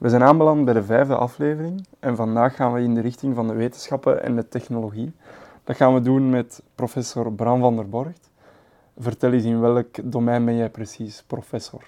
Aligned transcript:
We 0.00 0.08
zijn 0.08 0.22
aanbeland 0.22 0.64
bij 0.64 0.74
de 0.74 0.82
vijfde 0.82 1.14
aflevering 1.14 1.86
en 1.98 2.16
vandaag 2.16 2.56
gaan 2.56 2.72
we 2.72 2.80
in 2.80 2.94
de 2.94 3.00
richting 3.00 3.34
van 3.34 3.48
de 3.48 3.54
wetenschappen 3.54 4.22
en 4.22 4.36
de 4.36 4.48
technologie. 4.48 5.12
Dat 5.64 5.76
gaan 5.76 5.94
we 5.94 6.00
doen 6.00 6.30
met 6.30 6.62
professor 6.74 7.32
Bram 7.32 7.60
van 7.60 7.76
der 7.76 7.88
Borgt. 7.88 8.30
Vertel 8.98 9.32
eens, 9.32 9.44
in 9.44 9.60
welk 9.60 10.12
domein 10.12 10.44
ben 10.44 10.56
jij 10.56 10.68
precies 10.68 11.24
professor? 11.26 11.82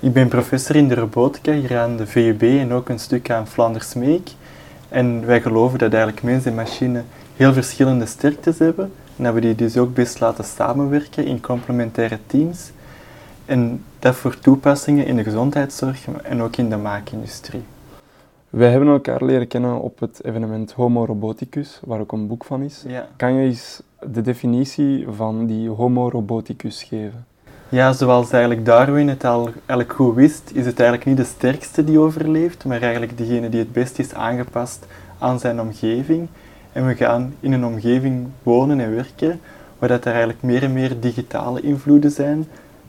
Ik 0.00 0.12
ben 0.12 0.28
professor 0.28 0.76
in 0.76 0.88
de 0.88 0.94
robotica 0.94 1.52
hier 1.52 1.78
aan 1.78 1.96
de 1.96 2.06
VUB 2.06 2.42
en 2.42 2.72
ook 2.72 2.88
een 2.88 2.98
stuk 2.98 3.30
aan 3.30 3.46
Flanders 3.46 3.94
Meek. 3.94 4.30
En 4.88 5.26
wij 5.26 5.40
geloven 5.40 5.78
dat 5.78 5.92
eigenlijk 5.92 6.22
mens 6.22 6.44
en 6.44 6.54
machine 6.54 7.02
heel 7.36 7.52
verschillende 7.52 8.06
sterktes 8.06 8.58
hebben 8.58 8.92
en 9.16 9.24
dat 9.24 9.34
we 9.34 9.40
die 9.40 9.54
dus 9.54 9.76
ook 9.76 9.94
best 9.94 10.20
laten 10.20 10.44
samenwerken 10.44 11.24
in 11.24 11.40
complementaire 11.40 12.18
teams. 12.26 12.70
En 13.48 13.84
dat 13.98 14.14
voor 14.14 14.38
toepassingen 14.38 15.06
in 15.06 15.16
de 15.16 15.22
gezondheidszorg 15.22 16.06
en 16.22 16.42
ook 16.42 16.56
in 16.56 16.70
de 16.70 16.76
maakindustrie. 16.76 17.62
Wij 18.50 18.70
hebben 18.70 18.88
elkaar 18.88 19.24
leren 19.24 19.48
kennen 19.48 19.80
op 19.80 19.98
het 19.98 20.24
evenement 20.24 20.72
Homo 20.72 21.04
Roboticus, 21.04 21.80
waar 21.84 22.00
ook 22.00 22.12
een 22.12 22.26
boek 22.26 22.44
van 22.44 22.62
is. 22.62 22.84
Ja. 22.86 23.08
Kan 23.16 23.34
je 23.34 23.46
eens 23.46 23.82
de 24.12 24.20
definitie 24.20 25.06
van 25.10 25.46
die 25.46 25.68
Homo 25.68 26.08
Roboticus 26.08 26.82
geven? 26.82 27.26
Ja, 27.68 27.92
zoals 27.92 28.30
eigenlijk 28.30 28.64
Darwin 28.64 29.08
het 29.08 29.24
al 29.24 29.50
eigenlijk 29.54 29.92
goed 29.92 30.14
wist, 30.14 30.50
is 30.54 30.66
het 30.66 30.80
eigenlijk 30.80 31.08
niet 31.08 31.16
de 31.16 31.32
sterkste 31.36 31.84
die 31.84 31.98
overleeft, 31.98 32.64
maar 32.64 32.82
eigenlijk 32.82 33.18
degene 33.18 33.48
die 33.48 33.60
het 33.60 33.72
best 33.72 33.98
is 33.98 34.14
aangepast 34.14 34.86
aan 35.18 35.40
zijn 35.40 35.60
omgeving. 35.60 36.28
En 36.72 36.86
we 36.86 36.94
gaan 36.94 37.34
in 37.40 37.52
een 37.52 37.64
omgeving 37.64 38.26
wonen 38.42 38.80
en 38.80 38.94
werken 38.94 39.40
waar 39.78 39.88
dat 39.88 40.04
er 40.04 40.10
eigenlijk 40.10 40.42
meer 40.42 40.62
en 40.62 40.72
meer 40.72 41.00
digitale 41.00 41.60
invloeden 41.60 42.10
zijn, 42.10 42.46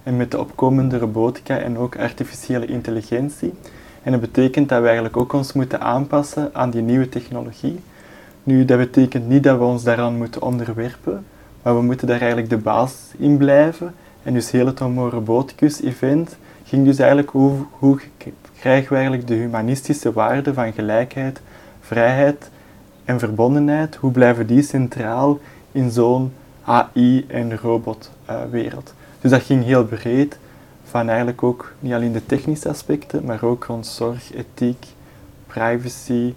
en 0.10 0.18
met 0.18 0.32
de 0.32 0.40
opkomende 0.40 0.98
robotica 0.98 1.58
en 1.58 1.78
ook 1.78 1.98
artificiële 1.98 2.66
intelligentie. 2.66 3.54
En 4.04 4.12
dat 4.12 4.22
betekent 4.22 4.70
dat 4.70 4.80
we 4.80 4.86
eigenlijk 4.86 5.18
ook 5.18 5.34
ons 5.34 5.54
moeten 5.54 5.82
aanpassen 5.82 6.50
aan 6.54 6.70
die 6.70 6.82
nieuwe 6.82 7.10
technologie. 7.10 7.80
Nu, 8.44 8.66
dat 8.66 8.78
betekent 8.78 9.28
niet 9.28 9.44
dat 9.44 9.58
we 9.58 9.64
ons 9.64 9.84
daaraan 9.84 10.18
moeten 10.18 10.42
onderwerpen, 10.42 11.26
maar 11.62 11.76
we 11.76 11.82
moeten 11.82 12.08
daar 12.08 12.20
eigenlijk 12.20 12.50
de 12.50 12.58
baas 12.58 12.94
in 13.18 13.38
blijven. 13.38 13.94
En 14.24 14.34
dus 14.34 14.52
heel 14.52 14.66
het 14.66 14.80
Homo 14.80 15.08
Roboticus 15.08 15.82
event 15.82 16.38
ging 16.64 16.86
dus 16.86 17.00
eigenlijk 17.00 17.30
hoe, 17.30 17.54
hoe 17.72 18.00
krijgen 18.60 18.90
we 18.90 18.96
eigenlijk 18.96 19.28
de 19.28 19.34
humanistische 19.36 20.14
waarden 20.14 20.54
van 20.54 20.74
gelijkheid, 20.74 21.42
vrijheid 21.80 22.50
en 23.06 23.20
verbondenheid, 23.20 23.96
hoe 23.96 24.12
blijven 24.12 24.48
die 24.48 24.62
centraal 24.62 25.40
in 25.72 25.92
zo'n 25.92 26.34
AI- 26.64 27.26
en 27.28 27.58
robotwereld. 27.58 28.94
Dus 29.22 29.32
dat 29.32 29.42
ging 29.42 29.64
heel 29.64 29.86
breed, 29.86 30.38
van 30.84 31.08
eigenlijk 31.08 31.44
ook 31.44 31.74
niet 31.80 31.94
alleen 31.94 32.12
de 32.12 32.26
technische 32.26 32.70
aspecten, 32.70 33.26
maar 33.26 33.44
ook 33.44 33.64
rond 33.64 33.88
zorg, 33.88 34.34
ethiek, 34.34 34.86
privacy, 35.48 36.34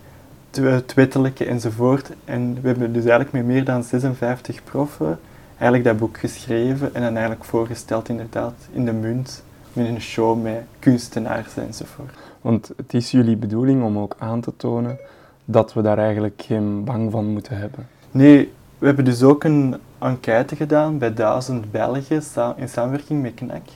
het 0.51 0.95
wettelijke 0.95 1.45
enzovoort. 1.45 2.11
En 2.25 2.55
we 2.61 2.69
hebben 2.69 2.93
dus 2.93 3.05
eigenlijk 3.05 3.33
met 3.33 3.45
meer 3.45 3.65
dan 3.65 3.83
56 3.83 4.65
proffen 4.65 5.19
eigenlijk 5.49 5.85
dat 5.85 5.97
boek 5.97 6.19
geschreven 6.19 6.95
en 6.95 7.03
dan 7.03 7.13
eigenlijk 7.13 7.45
voorgesteld 7.45 8.09
inderdaad 8.09 8.55
in 8.73 8.85
de 8.85 8.93
munt 8.93 9.43
met 9.73 9.87
een 9.87 10.01
show 10.01 10.43
met 10.43 10.63
kunstenaars 10.79 11.57
enzovoort. 11.57 12.15
Want 12.41 12.71
het 12.77 12.95
is 12.95 13.11
jullie 13.11 13.37
bedoeling 13.37 13.83
om 13.83 13.99
ook 13.99 14.17
aan 14.19 14.41
te 14.41 14.53
tonen 14.57 14.99
dat 15.45 15.73
we 15.73 15.83
daar 15.83 15.99
eigenlijk 15.99 16.43
geen 16.47 16.85
bang 16.85 17.11
van 17.11 17.27
moeten 17.27 17.59
hebben. 17.59 17.87
Nee, 18.11 18.53
we 18.79 18.87
hebben 18.87 19.05
dus 19.05 19.23
ook 19.23 19.45
een 19.45 19.77
enquête 20.03 20.57
gedaan 20.57 20.99
bij 20.99 21.15
duizend 21.15 21.71
Belgen 21.71 22.23
in 22.57 22.69
samenwerking 22.69 23.23
met 23.23 23.35
KNAK. 23.35 23.69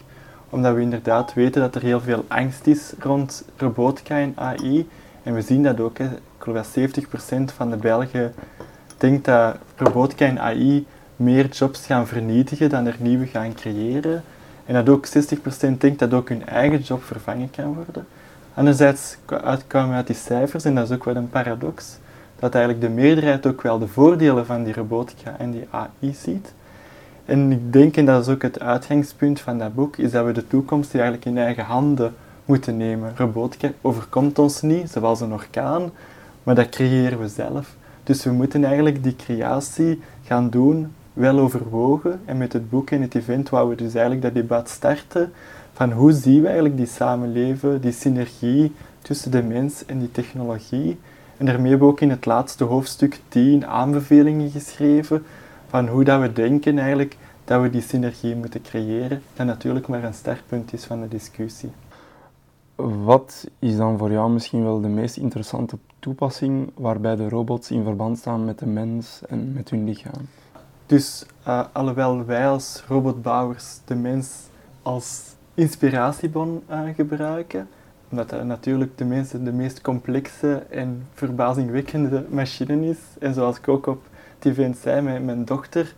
Omdat 0.50 0.74
we 0.74 0.80
inderdaad 0.80 1.34
weten 1.34 1.60
dat 1.60 1.74
er 1.74 1.82
heel 1.82 2.00
veel 2.00 2.24
angst 2.28 2.66
is 2.66 2.92
rond 2.98 3.44
robotica 3.56 4.18
en 4.18 4.32
AI. 4.34 4.88
En 5.22 5.34
we 5.34 5.42
zien 5.42 5.62
dat 5.62 5.80
ook. 5.80 5.98
Hè. 5.98 6.04
Ik 6.04 6.20
geloof 6.38 6.66
dat 6.66 6.90
70% 7.50 7.54
van 7.54 7.70
de 7.70 7.76
Belgen 7.76 8.34
denkt 8.98 9.24
dat 9.24 9.56
robotica 9.76 10.26
en 10.26 10.40
AI 10.40 10.86
meer 11.16 11.48
jobs 11.48 11.86
gaan 11.86 12.06
vernietigen 12.06 12.68
dan 12.68 12.86
er 12.86 12.96
nieuwe 12.98 13.26
gaan 13.26 13.54
creëren. 13.54 14.22
En 14.66 14.74
dat 14.74 14.88
ook 14.88 15.06
60% 15.06 15.10
denkt 15.78 15.98
dat 15.98 16.14
ook 16.14 16.28
hun 16.28 16.46
eigen 16.46 16.80
job 16.80 17.04
vervangen 17.04 17.50
kan 17.50 17.74
worden. 17.74 18.06
Anderzijds 18.54 19.16
kwamen 19.66 19.90
we 19.90 19.94
uit 19.94 20.06
die 20.06 20.16
cijfers, 20.16 20.64
en 20.64 20.74
dat 20.74 20.90
is 20.90 20.96
ook 20.96 21.04
wel 21.04 21.16
een 21.16 21.30
paradox, 21.30 21.98
dat 22.38 22.54
eigenlijk 22.54 22.84
de 22.84 23.00
meerderheid 23.02 23.46
ook 23.46 23.62
wel 23.62 23.78
de 23.78 23.88
voordelen 23.88 24.46
van 24.46 24.64
die 24.64 24.74
robotica 24.74 25.36
en 25.38 25.50
die 25.50 25.66
AI 25.70 26.14
ziet. 26.14 26.54
En 27.24 27.52
ik 27.52 27.72
denk, 27.72 27.96
en 27.96 28.04
dat 28.04 28.26
is 28.26 28.32
ook 28.32 28.42
het 28.42 28.60
uitgangspunt 28.60 29.40
van 29.40 29.58
dat 29.58 29.74
boek, 29.74 29.96
is 29.96 30.10
dat 30.10 30.24
we 30.24 30.32
de 30.32 30.46
toekomst 30.46 30.94
eigenlijk 30.94 31.24
in 31.24 31.38
eigen 31.38 31.64
handen 31.64 32.14
moeten 32.44 32.76
nemen. 32.76 33.12
Robotica 33.16 33.70
overkomt 33.80 34.38
ons 34.38 34.62
niet, 34.62 34.90
zoals 34.90 35.20
een 35.20 35.32
orkaan, 35.32 35.90
maar 36.42 36.54
dat 36.54 36.68
creëren 36.68 37.18
we 37.18 37.28
zelf. 37.28 37.74
Dus 38.02 38.24
we 38.24 38.30
moeten 38.30 38.64
eigenlijk 38.64 39.02
die 39.02 39.16
creatie 39.16 40.00
gaan 40.24 40.50
doen, 40.50 40.92
wel 41.12 41.38
overwogen. 41.38 42.20
En 42.24 42.36
met 42.36 42.52
het 42.52 42.70
boek 42.70 42.90
en 42.90 43.00
het 43.00 43.14
event 43.14 43.48
wou 43.48 43.68
we 43.68 43.74
dus 43.74 43.94
eigenlijk 43.94 44.22
dat 44.22 44.34
debat 44.34 44.68
starten 44.68 45.32
van 45.72 45.92
hoe 45.92 46.12
zien 46.12 46.40
we 46.40 46.46
eigenlijk 46.46 46.76
die 46.76 46.86
samenleven, 46.86 47.80
die 47.80 47.92
synergie 47.92 48.72
tussen 49.02 49.30
de 49.30 49.42
mens 49.42 49.86
en 49.86 49.98
die 49.98 50.10
technologie. 50.10 50.98
En 51.36 51.46
daarmee 51.46 51.70
hebben 51.70 51.88
we 51.88 51.92
ook 51.92 52.00
in 52.00 52.10
het 52.10 52.26
laatste 52.26 52.64
hoofdstuk 52.64 53.20
tien 53.28 53.66
aanbevelingen 53.66 54.50
geschreven 54.50 55.24
van 55.68 55.88
hoe 55.88 56.04
dat 56.04 56.20
we 56.20 56.32
denken 56.32 56.78
eigenlijk 56.78 57.16
dat 57.44 57.62
we 57.62 57.70
die 57.70 57.82
synergie 57.82 58.36
moeten 58.36 58.62
creëren. 58.62 59.22
Dat 59.34 59.46
natuurlijk 59.46 59.88
maar 59.88 60.04
een 60.04 60.14
startpunt 60.14 60.72
is 60.72 60.84
van 60.84 61.00
de 61.00 61.08
discussie. 61.08 61.70
Wat 63.04 63.48
is 63.58 63.76
dan 63.76 63.98
voor 63.98 64.10
jou 64.10 64.30
misschien 64.30 64.62
wel 64.62 64.80
de 64.80 64.88
meest 64.88 65.16
interessante 65.16 65.78
toepassing 65.98 66.70
waarbij 66.74 67.16
de 67.16 67.28
robots 67.28 67.70
in 67.70 67.84
verband 67.84 68.18
staan 68.18 68.44
met 68.44 68.58
de 68.58 68.66
mens 68.66 69.20
en 69.28 69.52
met 69.52 69.70
hun 69.70 69.84
lichaam? 69.84 70.28
Dus 70.86 71.26
uh, 71.48 71.64
alhoewel 71.72 72.24
wij 72.24 72.48
als 72.48 72.84
robotbouwers 72.88 73.78
de 73.84 73.94
mens 73.94 74.28
als 74.82 75.34
inspiratiebron 75.54 76.62
uh, 76.70 76.80
gebruiken, 76.94 77.68
omdat 78.10 78.30
dat 78.30 78.44
natuurlijk 78.44 78.98
de 78.98 79.24
de 79.42 79.52
meest 79.52 79.80
complexe 79.80 80.62
en 80.70 81.06
verbazingwekkende 81.14 82.24
machine 82.28 82.88
is. 82.88 82.98
En 83.18 83.34
zoals 83.34 83.58
ik 83.58 83.68
ook 83.68 83.86
op 83.86 84.02
event 84.46 84.76
zei, 84.76 85.00
mijn, 85.00 85.24
mijn 85.24 85.44
dochter, 85.44 85.94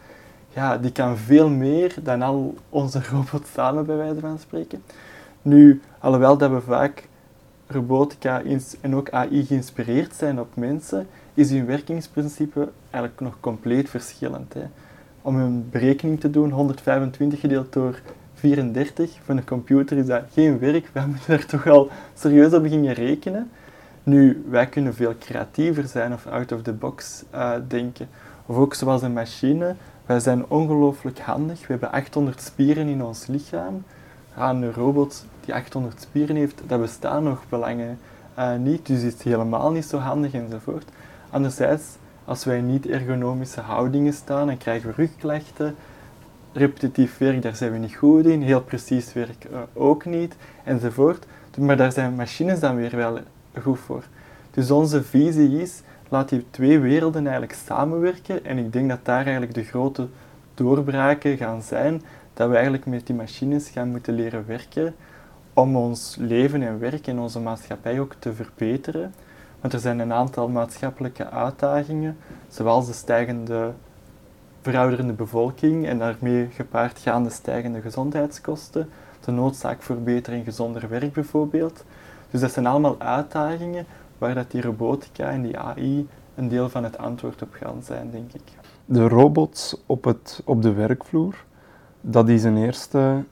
ja, 0.48 0.78
die 0.78 0.92
kan 0.92 1.16
veel 1.16 1.48
meer 1.48 1.94
dan 2.02 2.22
al 2.22 2.54
onze 2.69 3.00
robots 3.10 3.52
samen, 3.52 3.86
bij 3.86 3.96
wijze 3.96 4.20
van 4.20 4.38
spreken. 4.38 4.82
Nu, 5.42 5.80
alhoewel 5.98 6.38
dat 6.38 6.50
we 6.50 6.60
vaak 6.60 7.08
robotica 7.66 8.42
en 8.80 8.94
ook 8.94 9.10
AI 9.10 9.44
geïnspireerd 9.44 10.14
zijn 10.14 10.40
op 10.40 10.56
mensen, 10.56 11.06
is 11.34 11.50
hun 11.50 11.66
werkingsprincipe 11.66 12.69
eigenlijk 12.90 13.20
nog 13.20 13.36
compleet 13.40 13.90
verschillend. 13.90 14.54
Hè. 14.54 14.64
Om 15.22 15.36
een 15.36 15.69
berekening 15.70 16.20
te 16.20 16.30
doen, 16.30 16.50
125 16.50 17.40
gedeeld 17.40 17.72
door 17.72 18.00
34. 18.38 19.10
Van 19.25 19.37
een 19.37 19.44
computer 19.44 19.97
is 19.97 20.06
dat 20.06 20.22
geen 20.32 20.59
werk. 20.59 20.91
Wij 20.93 21.06
moeten 21.06 21.34
er 21.34 21.47
toch 21.47 21.66
al 21.66 21.91
serieus 22.15 22.53
op 22.53 22.62
beginnen 22.62 22.93
rekenen. 22.93 23.50
Nu, 24.03 24.44
wij 24.49 24.66
kunnen 24.66 24.94
veel 24.94 25.15
creatiever 25.21 25.88
zijn 25.88 26.12
of 26.12 26.26
out 26.26 26.53
of 26.53 26.62
the 26.62 26.72
box 26.72 27.25
uh, 27.34 27.53
denken. 27.69 28.09
Of 28.47 28.56
ook 28.56 28.75
zoals 28.75 29.03
een 29.03 29.12
machine. 29.12 29.75
Wij 30.06 30.21
zijn 30.21 30.44
ongelooflijk 30.49 31.19
handig. 31.19 31.60
We 31.60 31.66
hebben 31.66 31.93
800 31.93 32.41
spieren 32.41 32.87
in 32.87 33.04
ons 33.04 33.26
lichaam. 33.26 33.84
Ja, 34.37 34.50
een 34.50 34.72
robot 34.72 35.25
die 35.44 35.55
800 35.55 36.00
spieren 36.00 36.37
heeft, 36.37 36.62
dat 36.66 36.81
bestaan 36.81 37.22
nog 37.22 37.43
belangen 37.49 37.99
uh, 38.38 38.56
niet. 38.56 38.87
Dus 38.87 39.03
is 39.03 39.22
helemaal 39.22 39.70
niet 39.72 39.84
zo 39.84 39.99
handig 39.99 40.32
enzovoort. 40.32 40.88
Anderzijds, 41.31 41.84
als 42.25 42.44
wij 42.44 42.60
niet 42.60 42.87
ergonomische 42.87 43.60
houdingen 43.60 44.12
staan, 44.12 44.47
dan 44.47 44.59
krijgen 44.59 44.88
we 44.88 44.94
rugklachten 44.94 45.75
repetitief 46.58 47.19
werk, 47.19 47.43
daar 47.43 47.56
zijn 47.56 47.72
we 47.72 47.78
niet 47.78 47.94
goed 47.94 48.26
in, 48.26 48.43
heel 48.43 48.62
precies 48.62 49.12
werk 49.12 49.46
uh, 49.50 49.58
ook 49.72 50.05
niet, 50.05 50.37
enzovoort. 50.64 51.26
Maar 51.58 51.76
daar 51.76 51.93
zijn 51.93 52.14
machines 52.14 52.60
dan 52.60 52.76
weer 52.76 52.96
wel 52.96 53.19
goed 53.62 53.78
voor. 53.78 54.05
Dus 54.50 54.70
onze 54.70 55.02
visie 55.02 55.60
is, 55.60 55.82
laat 56.08 56.28
die 56.28 56.44
twee 56.50 56.78
werelden 56.78 57.22
eigenlijk 57.22 57.58
samenwerken 57.66 58.44
en 58.44 58.58
ik 58.58 58.72
denk 58.72 58.88
dat 58.88 59.05
daar 59.05 59.22
eigenlijk 59.22 59.55
de 59.55 59.64
grote 59.64 60.08
doorbraken 60.55 61.37
gaan 61.37 61.62
zijn, 61.62 62.02
dat 62.34 62.49
we 62.49 62.55
eigenlijk 62.55 62.87
met 62.87 63.06
die 63.06 63.16
machines 63.16 63.69
gaan 63.69 63.88
moeten 63.88 64.14
leren 64.14 64.44
werken 64.46 64.94
om 65.52 65.76
ons 65.76 66.16
leven 66.19 66.62
en 66.62 66.78
werk 66.78 67.06
en 67.06 67.19
onze 67.19 67.40
maatschappij 67.40 68.00
ook 68.00 68.14
te 68.19 68.32
verbeteren. 68.32 69.14
Want 69.61 69.72
er 69.72 69.81
zijn 69.81 69.99
een 69.99 70.12
aantal 70.12 70.49
maatschappelijke 70.49 71.31
uitdagingen, 71.31 72.16
zoals 72.49 72.87
de 72.87 72.93
stijgende 72.93 73.72
verouderende 74.69 75.12
bevolking 75.12 75.87
en 75.87 75.99
daarmee 75.99 76.49
gepaard 76.50 76.99
gaande 76.99 77.31
stijgende 77.31 77.81
gezondheidskosten, 77.81 78.88
de 79.25 79.31
noodzaak 79.31 79.82
voor 79.82 79.97
beter 79.97 80.32
en 80.32 80.44
gezonder 80.44 80.88
werk 80.88 81.12
bijvoorbeeld. 81.12 81.85
Dus 82.31 82.41
dat 82.41 82.53
zijn 82.53 82.67
allemaal 82.67 83.00
uitdagingen 83.00 83.87
waar 84.19 84.35
dat 84.35 84.50
die 84.50 84.62
robotica 84.62 85.31
en 85.31 85.43
die 85.43 85.59
AI 85.59 86.09
een 86.35 86.49
deel 86.49 86.69
van 86.69 86.85
het 86.85 86.99
antwoord 86.99 87.43
op 87.43 87.53
gaan 87.53 87.82
zijn, 87.82 88.11
denk 88.11 88.32
ik. 88.32 88.43
De 88.85 89.09
robots 89.09 89.82
op, 89.87 90.05
het, 90.05 90.43
op 90.44 90.62
de 90.62 90.73
werkvloer, 90.73 91.44
dat 92.00 92.29
is 92.29 92.44
een 92.44 92.56
eerste 92.56 93.25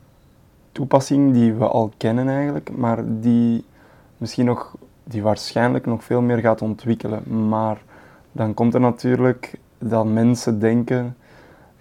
toepassing 0.72 1.32
die 1.32 1.52
we 1.52 1.68
al 1.68 1.92
kennen 1.96 2.28
eigenlijk, 2.28 2.76
maar 2.76 3.02
die 3.20 3.64
misschien 4.16 4.46
nog 4.46 4.76
die 5.04 5.22
waarschijnlijk 5.22 5.86
nog 5.86 6.04
veel 6.04 6.20
meer 6.20 6.38
gaat 6.38 6.62
ontwikkelen. 6.62 7.48
Maar 7.48 7.82
dan 8.32 8.54
komt 8.54 8.74
er 8.74 8.80
natuurlijk 8.80 9.58
dat 9.78 10.06
mensen 10.06 10.58
denken, 10.58 11.16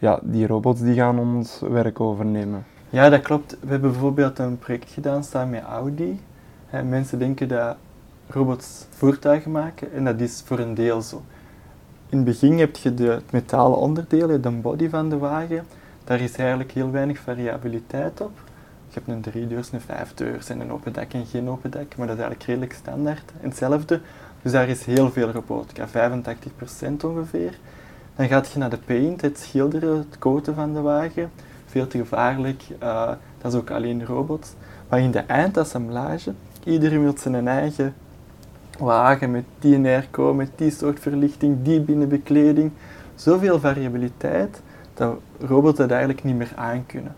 ja, 0.05 0.19
die 0.23 0.47
robots 0.47 0.81
die 0.81 0.93
gaan 0.93 1.19
ons 1.19 1.59
werk 1.59 1.99
overnemen. 1.99 2.65
Ja, 2.89 3.09
dat 3.09 3.21
klopt. 3.21 3.57
We 3.59 3.69
hebben 3.69 3.91
bijvoorbeeld 3.91 4.39
een 4.39 4.57
project 4.57 4.91
gedaan 4.91 5.23
samen 5.23 5.49
met 5.49 5.63
Audi. 5.63 6.19
En 6.69 6.89
mensen 6.89 7.19
denken 7.19 7.47
dat 7.47 7.75
robots 8.27 8.85
voertuigen 8.89 9.51
maken 9.51 9.93
en 9.93 10.03
dat 10.03 10.19
is 10.19 10.41
voor 10.45 10.59
een 10.59 10.73
deel 10.73 11.01
zo. 11.01 11.21
In 12.09 12.17
het 12.17 12.25
begin 12.25 12.59
heb 12.59 12.75
je 12.75 12.93
de, 12.93 13.21
metalen 13.31 13.77
onderdeel, 13.77 14.41
de 14.41 14.49
body 14.49 14.89
van 14.89 15.09
de 15.09 15.17
wagen. 15.17 15.65
Daar 16.03 16.19
is 16.19 16.35
eigenlijk 16.35 16.71
heel 16.71 16.91
weinig 16.91 17.19
variabiliteit 17.19 18.21
op. 18.21 18.37
Je 18.87 18.93
hebt 18.93 19.07
een 19.07 19.21
drie 19.21 19.47
deurs, 19.47 19.71
een 19.71 19.81
vijf 19.81 20.13
deurs 20.13 20.49
en 20.49 20.59
een 20.59 20.71
open 20.71 20.93
dak 20.93 21.13
en 21.13 21.25
geen 21.25 21.49
open 21.49 21.71
dak, 21.71 21.95
maar 21.97 22.07
dat 22.07 22.17
is 22.17 22.21
eigenlijk 22.21 22.43
redelijk 22.43 22.73
standaard. 22.73 23.31
En 23.41 23.49
hetzelfde, 23.49 24.01
dus 24.41 24.51
daar 24.51 24.69
is 24.69 24.85
heel 24.85 25.11
veel 25.11 25.31
robotica, 25.31 25.87
85% 25.87 25.91
ongeveer. 27.05 27.57
Dan 28.15 28.27
gaat 28.27 28.51
je 28.51 28.59
naar 28.59 28.69
de 28.69 28.77
paint, 28.77 29.21
het 29.21 29.39
schilderen, 29.39 29.97
het 29.97 30.19
coaten 30.19 30.55
van 30.55 30.73
de 30.73 30.81
wagen. 30.81 31.31
Veel 31.65 31.87
te 31.87 31.97
gevaarlijk, 31.97 32.63
uh, 32.83 33.11
dat 33.41 33.53
is 33.53 33.59
ook 33.59 33.71
alleen 33.71 34.05
robots. 34.05 34.53
Maar 34.89 34.99
in 34.99 35.11
de 35.11 35.19
eindassemblage, 35.19 36.33
iedereen 36.63 37.01
wil 37.01 37.13
zijn 37.17 37.47
eigen 37.47 37.93
wagen 38.79 39.31
met 39.31 39.43
die 39.59 39.85
airco, 39.85 40.33
met 40.33 40.49
die 40.55 40.71
soort 40.71 40.99
verlichting, 40.99 41.57
die 41.63 41.81
binnenbekleding. 41.81 42.71
Zoveel 43.15 43.59
variabiliteit 43.59 44.61
dat 44.93 45.15
robots 45.39 45.77
dat 45.77 45.89
eigenlijk 45.89 46.23
niet 46.23 46.35
meer 46.35 46.51
aankunnen. 46.55 47.15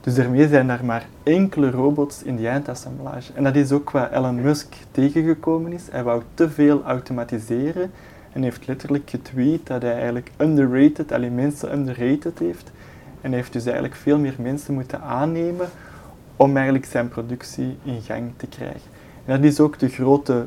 Dus 0.00 0.14
daarmee 0.14 0.48
zijn 0.48 0.70
er 0.70 0.84
maar 0.84 1.06
enkele 1.22 1.70
robots 1.70 2.22
in 2.22 2.36
die 2.36 2.48
eindassemblage. 2.48 3.32
En 3.32 3.44
dat 3.44 3.56
is 3.56 3.72
ook 3.72 3.90
wat 3.90 4.10
Elon 4.10 4.40
Musk 4.40 4.74
tegengekomen 4.90 5.72
is. 5.72 5.82
Hij 5.90 6.02
wou 6.02 6.22
te 6.34 6.50
veel 6.50 6.82
automatiseren 6.82 7.90
en 8.34 8.42
heeft 8.42 8.66
letterlijk 8.66 9.10
getweet 9.10 9.66
dat 9.66 9.82
hij 9.82 9.94
eigenlijk 9.94 10.30
underrated, 10.36 11.12
alleen 11.12 11.34
mensen 11.34 11.72
underrated 11.72 12.38
heeft. 12.38 12.70
En 13.20 13.30
hij 13.30 13.38
heeft 13.38 13.52
dus 13.52 13.64
eigenlijk 13.64 13.94
veel 13.94 14.18
meer 14.18 14.34
mensen 14.38 14.74
moeten 14.74 15.00
aannemen 15.00 15.68
om 16.36 16.54
eigenlijk 16.54 16.86
zijn 16.86 17.08
productie 17.08 17.76
in 17.82 18.00
gang 18.00 18.32
te 18.36 18.46
krijgen. 18.46 18.90
En 19.24 19.40
dat 19.40 19.50
is 19.50 19.60
ook 19.60 19.78
de 19.78 19.88
grote 19.88 20.46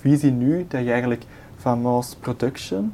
visie 0.00 0.30
nu, 0.30 0.64
dat 0.68 0.84
je 0.84 0.90
eigenlijk 0.90 1.24
van 1.56 1.80
mass 1.80 2.14
production 2.14 2.92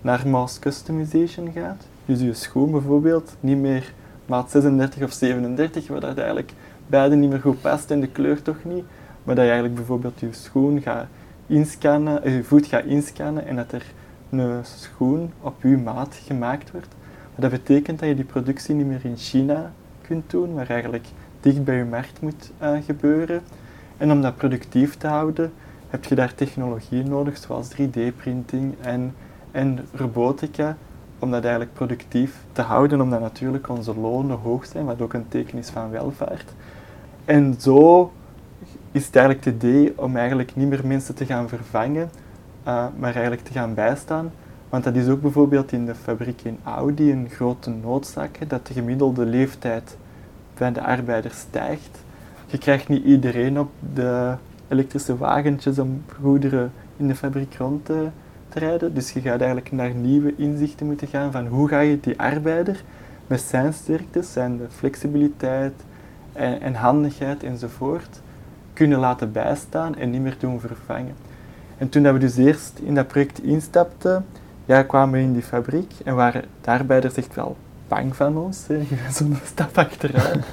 naar 0.00 0.28
mass 0.28 0.58
customization 0.58 1.52
gaat. 1.54 1.86
Dus 2.04 2.20
je 2.20 2.34
schoen 2.34 2.70
bijvoorbeeld 2.70 3.36
niet 3.40 3.58
meer 3.58 3.92
maat 4.26 4.50
36 4.50 5.02
of 5.02 5.12
37, 5.12 5.88
waar 5.88 6.00
dat 6.00 6.18
eigenlijk 6.18 6.52
beide 6.86 7.14
niet 7.14 7.30
meer 7.30 7.40
goed 7.40 7.60
past 7.60 7.90
en 7.90 8.00
de 8.00 8.06
kleur 8.06 8.42
toch 8.42 8.64
niet. 8.64 8.84
Maar 9.24 9.34
dat 9.34 9.44
je 9.44 9.50
eigenlijk 9.50 9.74
bijvoorbeeld 9.74 10.20
je 10.20 10.28
schoen 10.30 10.82
gaat 10.82 11.06
inscannen, 11.46 12.22
eh, 12.22 12.36
je 12.36 12.44
voet 12.44 12.66
gaat 12.66 12.84
inscannen 12.84 13.46
en 13.46 13.56
dat 13.56 13.72
er 13.72 13.84
een 14.30 14.64
schoen 14.64 15.32
op 15.40 15.62
je 15.62 15.76
maat 15.76 16.20
gemaakt 16.26 16.70
wordt. 16.70 16.94
Dat 17.36 17.50
betekent 17.50 17.98
dat 17.98 18.08
je 18.08 18.14
die 18.14 18.24
productie 18.24 18.74
niet 18.74 18.86
meer 18.86 19.04
in 19.04 19.16
China 19.16 19.72
kunt 20.02 20.30
doen, 20.30 20.54
maar 20.54 20.70
eigenlijk 20.70 21.06
dicht 21.40 21.64
bij 21.64 21.76
je 21.76 21.84
markt 21.84 22.20
moet 22.20 22.50
uh, 22.62 22.70
gebeuren. 22.86 23.40
En 23.96 24.12
om 24.12 24.22
dat 24.22 24.36
productief 24.36 24.96
te 24.96 25.06
houden, 25.06 25.52
heb 25.88 26.04
je 26.04 26.14
daar 26.14 26.34
technologie 26.34 27.04
nodig, 27.04 27.36
zoals 27.36 27.74
3D-printing 27.74 28.74
en, 28.80 29.14
en 29.50 29.78
robotica, 29.92 30.76
om 31.18 31.30
dat 31.30 31.42
eigenlijk 31.42 31.74
productief 31.74 32.44
te 32.52 32.62
houden, 32.62 33.00
omdat 33.00 33.20
natuurlijk 33.20 33.68
onze 33.68 33.98
lonen 33.98 34.38
hoog 34.38 34.66
zijn, 34.66 34.84
wat 34.84 35.00
ook 35.00 35.12
een 35.12 35.28
teken 35.28 35.58
is 35.58 35.68
van 35.68 35.90
welvaart. 35.90 36.52
En 37.24 37.54
zo 37.58 38.12
is 38.94 39.06
het 39.06 39.16
eigenlijk 39.16 39.44
het 39.44 39.54
idee 39.54 39.92
om 39.96 40.16
eigenlijk 40.16 40.56
niet 40.56 40.68
meer 40.68 40.86
mensen 40.86 41.14
te 41.14 41.26
gaan 41.26 41.48
vervangen, 41.48 42.10
uh, 42.66 42.86
maar 42.98 43.12
eigenlijk 43.12 43.42
te 43.42 43.52
gaan 43.52 43.74
bijstaan. 43.74 44.32
Want 44.68 44.84
dat 44.84 44.94
is 44.96 45.08
ook 45.08 45.20
bijvoorbeeld 45.20 45.72
in 45.72 45.86
de 45.86 45.94
fabriek 45.94 46.40
in 46.42 46.58
Audi 46.64 47.12
een 47.12 47.28
grote 47.30 47.70
noodzaak, 47.70 48.38
dat 48.48 48.66
de 48.66 48.72
gemiddelde 48.72 49.24
leeftijd 49.26 49.96
van 50.54 50.72
de 50.72 50.82
arbeider 50.82 51.30
stijgt. 51.30 51.98
Je 52.46 52.58
krijgt 52.58 52.88
niet 52.88 53.04
iedereen 53.04 53.58
op 53.58 53.70
de 53.94 54.34
elektrische 54.68 55.16
wagentjes 55.16 55.78
om 55.78 56.02
goederen 56.20 56.72
in 56.96 57.08
de 57.08 57.14
fabriek 57.14 57.54
rond 57.54 57.84
te 57.84 58.08
rijden. 58.52 58.94
Dus 58.94 59.12
je 59.12 59.20
gaat 59.20 59.38
eigenlijk 59.38 59.72
naar 59.72 59.94
nieuwe 59.94 60.34
inzichten 60.36 60.86
moeten 60.86 61.08
gaan 61.08 61.32
van 61.32 61.46
hoe 61.46 61.68
ga 61.68 61.80
je 61.80 62.00
die 62.00 62.20
arbeider 62.20 62.82
met 63.26 63.40
zijn 63.40 63.72
sterktes, 63.72 64.32
zijn 64.32 64.60
flexibiliteit 64.70 65.74
en, 66.32 66.60
en 66.60 66.74
handigheid 66.74 67.42
enzovoort, 67.42 68.22
kunnen 68.74 68.98
laten 68.98 69.32
bijstaan 69.32 69.96
en 69.96 70.10
niet 70.10 70.20
meer 70.20 70.36
doen 70.38 70.60
vervangen. 70.60 71.14
En 71.78 71.88
toen 71.88 72.12
we 72.12 72.18
dus 72.18 72.36
eerst 72.36 72.78
in 72.78 72.94
dat 72.94 73.06
project 73.06 73.42
instapten, 73.42 74.26
ja, 74.64 74.82
kwamen 74.82 75.14
we 75.14 75.20
in 75.20 75.32
die 75.32 75.42
fabriek 75.42 75.92
en 76.04 76.14
waren 76.14 76.44
de 76.60 76.70
arbeiders 76.70 77.14
echt 77.14 77.34
wel 77.34 77.56
bang 77.88 78.16
van 78.16 78.36
ons. 78.36 78.66
Zo'n 79.10 79.36
stap 79.52 79.78
achteruit. 79.78 80.44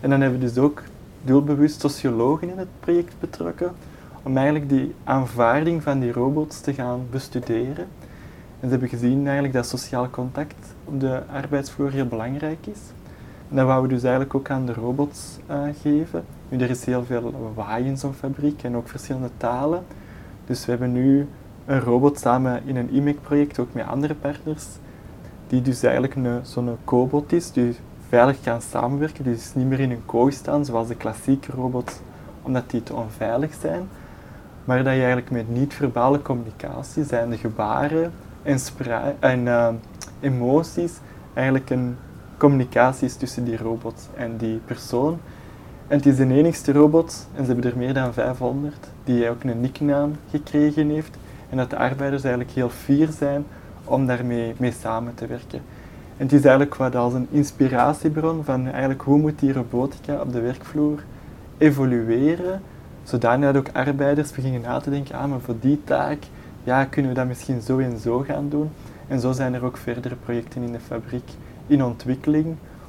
en 0.00 0.10
dan 0.10 0.20
hebben 0.20 0.40
we 0.40 0.46
dus 0.46 0.58
ook 0.58 0.82
doelbewust 1.22 1.80
sociologen 1.80 2.48
in 2.48 2.58
het 2.58 2.68
project 2.80 3.14
betrokken 3.20 3.72
om 4.22 4.36
eigenlijk 4.36 4.68
die 4.68 4.94
aanvaarding 5.04 5.82
van 5.82 6.00
die 6.00 6.12
robots 6.12 6.60
te 6.60 6.74
gaan 6.74 7.06
bestuderen. 7.10 7.86
En 8.60 8.64
ze 8.64 8.68
hebben 8.68 8.88
gezien 8.88 9.24
eigenlijk 9.24 9.54
dat 9.54 9.66
sociaal 9.66 10.10
contact 10.10 10.74
op 10.84 11.00
de 11.00 11.22
arbeidsvloer 11.32 11.90
heel 11.90 12.06
belangrijk 12.06 12.66
is. 12.66 12.78
Dat 13.48 13.66
wouden 13.66 13.88
we 13.88 13.94
dus 13.94 14.02
eigenlijk 14.02 14.34
ook 14.34 14.50
aan 14.50 14.66
de 14.66 14.72
robots 14.72 15.38
uh, 15.50 15.60
geven. 15.82 16.24
Nu, 16.48 16.58
er 16.58 16.70
is 16.70 16.84
heel 16.84 17.04
veel 17.04 17.32
lawaai 17.40 17.84
in 17.84 17.96
zo'n 17.96 18.14
fabriek 18.14 18.62
en 18.62 18.76
ook 18.76 18.88
verschillende 18.88 19.30
talen. 19.36 19.84
Dus 20.46 20.64
we 20.64 20.70
hebben 20.70 20.92
nu 20.92 21.28
een 21.64 21.80
robot 21.80 22.18
samen 22.18 22.62
in 22.64 22.76
een 22.76 22.90
IMEC-project, 22.90 23.58
ook 23.58 23.72
met 23.72 23.86
andere 23.86 24.14
partners, 24.14 24.64
die 25.46 25.62
dus 25.62 25.82
eigenlijk 25.82 26.40
zo'n 26.42 26.76
cobot 26.84 27.32
is, 27.32 27.52
die 27.52 27.76
veilig 28.08 28.40
kan 28.40 28.62
samenwerken. 28.62 29.24
Die 29.24 29.34
dus 29.34 29.54
niet 29.54 29.66
meer 29.66 29.80
in 29.80 29.90
een 29.90 30.06
kooi 30.06 30.32
staan, 30.32 30.64
zoals 30.64 30.88
de 30.88 30.94
klassieke 30.94 31.52
robots, 31.52 32.00
omdat 32.42 32.70
die 32.70 32.82
te 32.82 32.94
onveilig 32.94 33.54
zijn 33.60 33.88
maar 34.68 34.84
dat 34.84 34.92
je 34.92 34.98
eigenlijk 34.98 35.30
met 35.30 35.48
niet-verbale 35.48 36.22
communicatie, 36.22 37.04
zijn 37.04 37.30
de 37.30 37.36
gebaren 37.36 38.12
en, 38.42 38.58
en 39.18 39.40
uh, 39.40 39.68
emoties, 40.20 40.92
eigenlijk 41.34 41.70
een 41.70 41.96
communicatie 42.38 43.06
is 43.06 43.16
tussen 43.16 43.44
die 43.44 43.56
robot 43.56 44.08
en 44.14 44.36
die 44.36 44.60
persoon. 44.64 45.18
En 45.86 45.96
het 45.96 46.06
is 46.06 46.16
de 46.16 46.34
enigste 46.34 46.72
robot, 46.72 47.28
en 47.34 47.44
ze 47.44 47.52
hebben 47.52 47.70
er 47.70 47.78
meer 47.78 47.94
dan 47.94 48.12
500, 48.12 48.76
die 49.04 49.28
ook 49.28 49.44
een 49.44 49.60
nicknaam 49.60 50.12
gekregen 50.30 50.88
heeft. 50.88 51.16
En 51.50 51.56
dat 51.56 51.70
de 51.70 51.76
arbeiders 51.76 52.22
eigenlijk 52.22 52.54
heel 52.54 52.68
fier 52.68 53.08
zijn 53.18 53.44
om 53.84 54.06
daarmee 54.06 54.54
mee 54.56 54.72
samen 54.80 55.14
te 55.14 55.26
werken. 55.26 55.60
En 56.16 56.24
het 56.24 56.32
is 56.32 56.40
eigenlijk 56.40 56.74
wat 56.74 56.96
als 56.96 57.14
een 57.14 57.26
inspiratiebron 57.30 58.44
van 58.44 58.66
eigenlijk 58.66 59.02
hoe 59.02 59.18
moet 59.18 59.38
die 59.38 59.52
robotica 59.52 60.20
op 60.20 60.32
de 60.32 60.40
werkvloer 60.40 61.04
evolueren 61.58 62.60
zodanig 63.08 63.52
dat 63.52 63.56
ook 63.56 63.74
arbeiders 63.74 64.32
beginnen 64.32 64.60
na 64.60 64.80
te 64.80 64.90
denken, 64.90 65.14
ah, 65.14 65.30
maar 65.30 65.40
voor 65.40 65.54
die 65.60 65.80
taak 65.84 66.18
ja, 66.64 66.84
kunnen 66.84 67.10
we 67.10 67.16
dat 67.16 67.26
misschien 67.26 67.60
zo 67.60 67.78
en 67.78 67.98
zo 67.98 68.18
gaan 68.18 68.48
doen. 68.48 68.70
En 69.08 69.20
zo 69.20 69.32
zijn 69.32 69.54
er 69.54 69.64
ook 69.64 69.76
verdere 69.76 70.14
projecten 70.14 70.62
in 70.62 70.72
de 70.72 70.80
fabriek 70.80 71.30
in 71.68 71.84
ontwikkeling, 71.84 72.46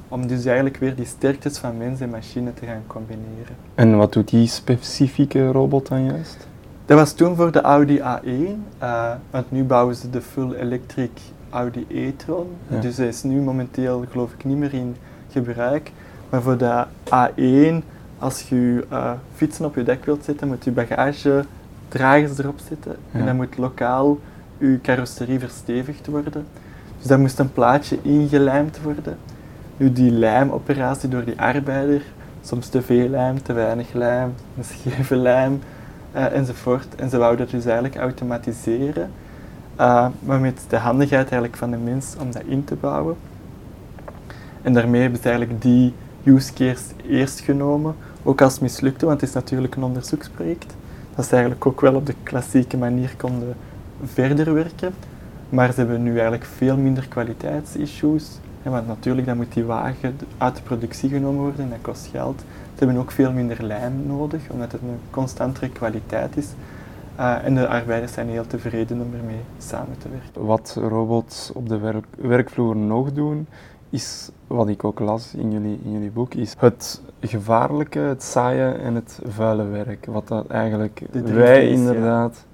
om 0.08 0.26
dus 0.26 0.44
eigenlijk 0.44 0.76
weer 0.76 0.94
die 0.94 1.04
sterktes 1.06 1.58
van 1.58 1.76
mens 1.76 2.00
en 2.00 2.10
machine 2.10 2.54
te 2.54 2.66
gaan 2.66 2.82
combineren. 2.86 3.56
En 3.74 3.96
wat 3.96 4.12
doet 4.12 4.28
die 4.28 4.46
specifieke 4.46 5.50
robot 5.50 5.88
dan 5.88 6.04
juist? 6.04 6.48
Dat 6.86 6.98
was 6.98 7.12
toen 7.12 7.36
voor 7.36 7.52
de 7.52 7.60
Audi 7.60 7.98
A1, 7.98 8.28
uh, 8.82 9.12
want 9.30 9.50
nu 9.50 9.64
bouwen 9.64 9.94
ze 9.94 10.10
de 10.10 10.20
full 10.20 10.52
electric 10.52 11.10
Audi 11.50 11.86
e-tron. 11.88 12.46
Dus 12.80 12.96
hij 12.96 13.08
is 13.08 13.22
nu 13.22 13.40
momenteel 13.40 14.04
geloof 14.10 14.32
ik 14.32 14.44
niet 14.44 14.56
meer 14.56 14.74
in 14.74 14.96
gebruik. 15.30 15.92
Maar 16.30 16.42
voor 16.42 16.56
de 16.56 16.84
A1 17.08 17.84
als 18.18 18.48
je 18.48 18.56
je 18.56 18.84
uh, 18.92 19.12
fietsen 19.34 19.64
op 19.64 19.74
je 19.74 19.82
dek 19.82 20.04
wilt 20.04 20.24
zetten, 20.24 20.48
moet 20.48 20.64
je 20.64 20.70
bagage 20.70 21.44
dragers 21.88 22.38
erop 22.38 22.58
zitten. 22.68 22.96
En 23.12 23.24
dan 23.24 23.36
moet 23.36 23.56
lokaal 23.56 24.18
je 24.58 24.78
carrosserie 24.82 25.38
verstevigd 25.38 26.06
worden. 26.06 26.46
Dus 27.00 27.08
dan 27.08 27.20
moest 27.20 27.38
een 27.38 27.52
plaatje 27.52 27.98
ingelijmd 28.02 28.82
worden. 28.82 29.16
Nu 29.76 29.92
die 29.92 30.10
lijmoperatie 30.10 31.08
door 31.08 31.24
die 31.24 31.40
arbeider, 31.40 32.02
soms 32.42 32.68
te 32.68 32.82
veel 32.82 33.08
lijm, 33.08 33.42
te 33.42 33.52
weinig 33.52 33.92
lijm, 33.92 34.34
een 34.56 34.64
scheve 34.64 35.16
lijm 35.16 35.60
uh, 36.14 36.32
enzovoort. 36.32 36.94
En 36.94 37.10
ze 37.10 37.18
wouden 37.18 37.38
dat 37.38 37.50
dus 37.50 37.64
eigenlijk 37.64 37.96
automatiseren, 37.96 39.10
uh, 39.80 40.06
maar 40.20 40.40
met 40.40 40.60
de 40.68 40.76
handigheid 40.76 41.22
eigenlijk 41.22 41.56
van 41.56 41.70
de 41.70 41.76
mens 41.76 42.14
om 42.20 42.32
dat 42.32 42.42
in 42.46 42.64
te 42.64 42.74
bouwen. 42.74 43.16
En 44.62 44.72
daarmee 44.72 45.00
hebben 45.00 45.20
ze 45.20 45.28
eigenlijk 45.28 45.62
die 45.62 45.94
use 46.24 46.52
case 46.52 46.84
eerst 47.06 47.40
genomen 47.40 47.94
ook 48.22 48.40
als 48.40 48.58
mislukte, 48.58 49.06
want 49.06 49.20
het 49.20 49.28
is 49.28 49.34
natuurlijk 49.34 49.76
een 49.76 49.82
onderzoeksproject, 49.82 50.74
dat 51.14 51.24
ze 51.24 51.32
eigenlijk 51.32 51.66
ook 51.66 51.80
wel 51.80 51.94
op 51.94 52.06
de 52.06 52.14
klassieke 52.22 52.76
manier 52.76 53.14
konden 53.16 53.54
verder 54.04 54.54
werken. 54.54 54.92
Maar 55.50 55.72
ze 55.72 55.80
hebben 55.80 56.02
nu 56.02 56.12
eigenlijk 56.12 56.44
veel 56.44 56.76
minder 56.76 57.08
kwaliteitsissues 57.08 58.38
want 58.62 58.86
natuurlijk 58.86 59.26
dan 59.26 59.36
moet 59.36 59.52
die 59.52 59.64
wagen 59.64 60.18
uit 60.38 60.56
de 60.56 60.62
productie 60.62 61.08
genomen 61.08 61.40
worden 61.40 61.64
en 61.64 61.70
dat 61.70 61.78
kost 61.80 62.06
geld. 62.06 62.40
Ze 62.40 62.84
hebben 62.84 62.96
ook 62.96 63.10
veel 63.10 63.32
minder 63.32 63.64
lijm 63.64 64.06
nodig, 64.06 64.50
omdat 64.50 64.72
het 64.72 64.80
een 64.80 64.98
constantere 65.10 65.68
kwaliteit 65.68 66.36
is. 66.36 66.46
Uh, 67.18 67.44
en 67.44 67.54
de 67.54 67.68
arbeiders 67.68 68.12
zijn 68.12 68.28
heel 68.28 68.46
tevreden 68.46 69.00
om 69.00 69.14
ermee 69.14 69.40
samen 69.58 69.98
te 69.98 70.08
werken. 70.08 70.46
Wat 70.46 70.76
robots 70.80 71.52
op 71.52 71.68
de 71.68 71.78
werk, 71.78 72.04
werkvloer 72.16 72.76
nog 72.76 73.12
doen, 73.12 73.46
is, 73.90 74.30
wat 74.46 74.68
ik 74.68 74.84
ook 74.84 74.98
las 74.98 75.34
in 75.34 75.52
jullie, 75.52 75.80
in 75.84 75.92
jullie 75.92 76.10
boek, 76.10 76.34
is 76.34 76.54
het 76.58 77.02
gevaarlijke, 77.20 77.98
het 77.98 78.22
saaie 78.22 78.72
en 78.72 78.94
het 78.94 79.20
vuile 79.28 79.64
werk. 79.64 80.06
Wat 80.06 80.28
dat 80.28 80.46
eigenlijk 80.46 81.02
wij 81.24 81.68
inderdaad 81.68 82.44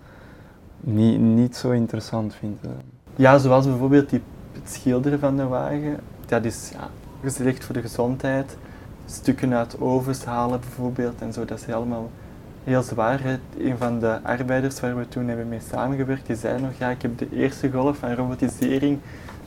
niet, 0.81 1.21
niet 1.21 1.57
zo 1.57 1.71
interessant 1.71 2.35
vinden. 2.35 2.77
Ja, 3.17 3.39
zoals 3.39 3.67
bijvoorbeeld 3.67 4.11
die, 4.11 4.23
het 4.53 4.71
schilderen 4.71 5.19
van 5.19 5.37
de 5.37 5.45
wagen. 5.45 5.97
Dat 6.27 6.45
is 6.45 6.73
ja, 6.73 6.89
voor 7.59 7.75
de 7.75 7.81
gezondheid. 7.81 8.57
Stukken 9.07 9.55
uit 9.55 9.81
ovens 9.81 10.25
halen 10.25 10.61
bijvoorbeeld 10.61 11.21
en 11.21 11.33
zo, 11.33 11.45
dat 11.45 11.59
is 11.59 11.65
helemaal 11.65 12.11
heel 12.65 12.83
zwaar. 12.83 13.21
Een 13.59 13.77
van 13.79 13.99
de 13.99 14.23
arbeiders 14.23 14.81
waar 14.81 14.97
we 14.97 15.09
toen 15.09 15.29
hebben 15.29 15.49
mee 15.49 15.61
samengewerkt, 15.71 16.27
die 16.27 16.37
zei 16.37 16.61
nog, 16.61 16.71
ja, 16.79 16.91
ik 16.91 17.03
heb 17.03 17.19
de 17.19 17.29
eerste 17.33 17.71
golf 17.71 17.97
van 17.97 18.15
robotisering 18.15 18.99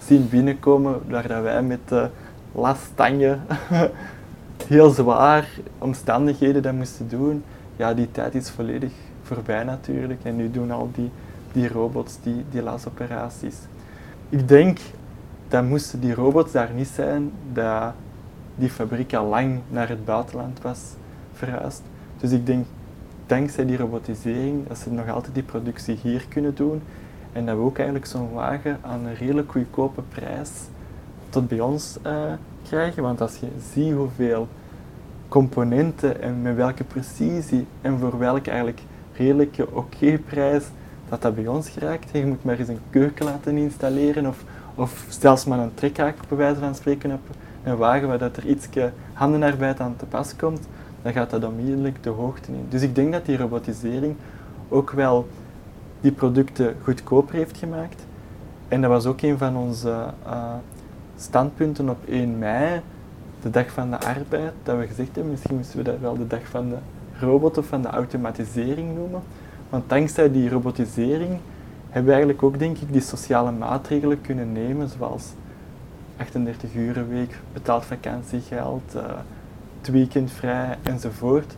zien 0.06 0.30
binnenkomen, 0.30 1.02
waar 1.08 1.44
wij 1.44 1.62
met 1.62 1.80
de 1.88 2.10
lastanje 2.52 3.38
heel 4.68 4.90
zwaar 4.90 5.48
omstandigheden 5.78 6.62
dat 6.62 6.74
moesten 6.74 7.10
doen. 7.10 7.44
Ja, 7.76 7.94
die 7.94 8.12
tijd 8.12 8.36
is 8.36 8.50
volledig 8.50 8.92
voorbij 9.34 9.64
natuurlijk. 9.64 10.24
En 10.24 10.36
nu 10.36 10.52
doen 10.52 10.72
al 10.72 10.90
die, 10.94 11.12
die 11.52 11.68
robots 11.68 12.18
die, 12.24 12.46
die 12.52 12.62
lasoperaties. 12.62 13.56
Ik 14.30 14.48
denk 14.48 14.78
dat 15.48 15.64
moesten 15.64 16.00
die 16.00 16.14
robots 16.14 16.52
daar 16.52 16.70
niet 16.76 16.88
zijn, 16.88 17.32
dat 17.54 17.94
die 18.56 18.70
fabriek 18.70 19.14
al 19.14 19.26
lang 19.26 19.60
naar 19.70 19.90
het 19.90 20.06
buitenland 20.06 20.62
was 20.62 20.80
verhuisd. 21.34 21.82
Dus 22.18 22.32
ik 22.32 22.46
denk, 22.46 22.66
dankzij 23.26 23.66
die 23.66 23.78
robotisering, 23.78 24.68
dat 24.68 24.78
ze 24.78 24.92
nog 24.92 25.10
altijd 25.10 25.34
die 25.34 25.44
productie 25.44 26.00
hier 26.02 26.26
kunnen 26.30 26.56
doen. 26.56 26.82
En 27.34 27.46
dat 27.46 27.56
we 27.56 27.62
ook 27.62 27.78
eigenlijk 27.78 28.06
zo'n 28.06 28.34
wagen 28.34 28.78
aan 28.82 29.06
een 29.06 29.16
redelijk 29.16 29.52
goedkope 29.52 30.02
prijs 30.02 30.52
tot 31.30 31.48
bij 31.48 31.60
ons 31.60 31.98
uh, 32.06 32.14
krijgen. 32.68 33.04
Want 33.04 33.22
als 33.22 33.36
je 33.36 33.48
ziet 33.74 33.94
hoeveel 33.94 34.48
componenten 35.28 36.22
en 36.22 36.42
met 36.42 36.56
welke 36.56 36.84
precisie 36.84 37.66
en 37.82 38.00
voor 38.00 38.18
welke 38.18 38.50
eigenlijk 38.50 38.82
redelijke 39.20 39.68
oké 39.72 40.18
prijs 40.18 40.64
dat 41.10 41.22
dat 41.22 41.36
bij 41.36 41.48
ons 41.48 41.70
geraakt. 41.70 42.10
Je 42.12 42.26
moet 42.26 42.44
maar 42.44 42.60
eens 42.60 42.68
een 42.68 42.80
keuken 42.90 43.26
laten 43.26 43.58
installeren 43.58 44.26
of, 44.26 44.44
of 44.76 45.06
zelfs 45.10 45.46
maar 45.46 45.60
een 45.60 45.74
trekhaak 45.74 46.16
bij 46.28 46.38
wijze 46.38 46.60
van 46.60 46.76
spreken 46.76 47.12
op 47.12 47.22
een 47.64 47.78
wagen 47.78 48.08
waar 48.08 48.18
dat 48.18 48.38
er 48.38 48.46
iets 48.46 48.68
handenarbeid 49.14 49.80
aan 49.80 49.96
te 49.98 50.06
pas 50.06 50.36
komt, 50.36 50.68
dan 51.02 51.14
gaat 51.14 51.30
dat 51.30 51.44
onmiddellijk 51.44 52.04
de 52.04 52.10
hoogte 52.10 52.52
in. 52.52 52.66
Dus 52.70 52.82
ik 52.82 52.96
denk 52.96 53.12
dat 53.12 53.26
die 53.26 53.38
robotisering 53.38 54.16
ook 54.70 54.92
wel 54.92 55.28
die 56.02 56.12
producten 56.12 56.76
goedkoper 56.84 57.36
heeft 57.36 57.58
gemaakt. 57.58 58.06
En 58.68 58.82
dat 58.82 58.90
was 58.90 59.06
ook 59.06 59.22
een 59.22 59.38
van 59.38 59.58
onze 59.58 60.06
uh, 60.26 60.54
standpunten 61.18 61.90
op 61.90 61.98
1 62.08 62.38
mei, 62.38 62.82
de 63.42 63.50
dag 63.50 63.72
van 63.72 63.90
de 63.90 64.00
arbeid, 64.00 64.54
dat 64.64 64.78
we 64.78 64.88
gezegd 64.88 65.16
hebben, 65.16 65.32
misschien 65.32 65.56
moesten 65.56 65.78
we 65.78 65.84
dat 65.84 66.00
wel 66.00 66.18
de 66.18 66.28
dag 66.28 66.48
van 66.50 66.70
de 66.70 66.78
robot 67.20 67.58
of 67.58 67.66
van 67.66 67.82
de 67.82 67.88
automatisering 67.88 68.96
noemen. 68.96 69.22
Want 69.70 69.90
dankzij 69.90 70.32
die 70.32 70.50
robotisering 70.50 71.40
hebben 71.90 72.06
we 72.06 72.12
eigenlijk 72.12 72.44
ook, 72.44 72.60
denk 72.60 72.78
ik, 72.78 72.92
die 72.92 73.02
sociale 73.02 73.52
maatregelen 73.52 74.22
kunnen 74.22 74.52
nemen, 74.52 74.90
zoals 74.90 75.24
38 76.18 76.76
uur 76.76 77.10
week, 77.10 77.36
betaald 77.54 77.86
vakantiegeld, 77.86 78.96
uh, 78.96 79.02
het 79.78 79.90
weekend 79.90 80.32
vrij 80.32 80.78
enzovoort. 80.84 81.56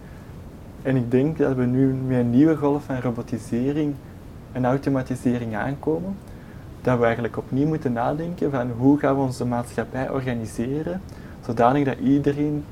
En 0.81 0.95
ik 0.95 1.11
denk 1.11 1.37
dat 1.37 1.55
we 1.55 1.63
nu 1.65 1.93
met 1.93 2.17
een 2.17 2.29
nieuwe 2.29 2.55
golf 2.55 2.83
van 2.83 2.99
robotisering 2.99 3.95
en 4.51 4.65
automatisering 4.65 5.55
aankomen, 5.55 6.15
dat 6.81 6.97
we 6.97 7.03
eigenlijk 7.03 7.37
opnieuw 7.37 7.67
moeten 7.67 7.93
nadenken 7.93 8.51
van 8.51 8.71
hoe 8.77 8.99
gaan 8.99 9.15
we 9.15 9.21
onze 9.21 9.45
maatschappij 9.45 10.09
organiseren, 10.09 11.01
zodanig 11.45 11.85
dat 11.85 11.97
iedereen 11.97 12.63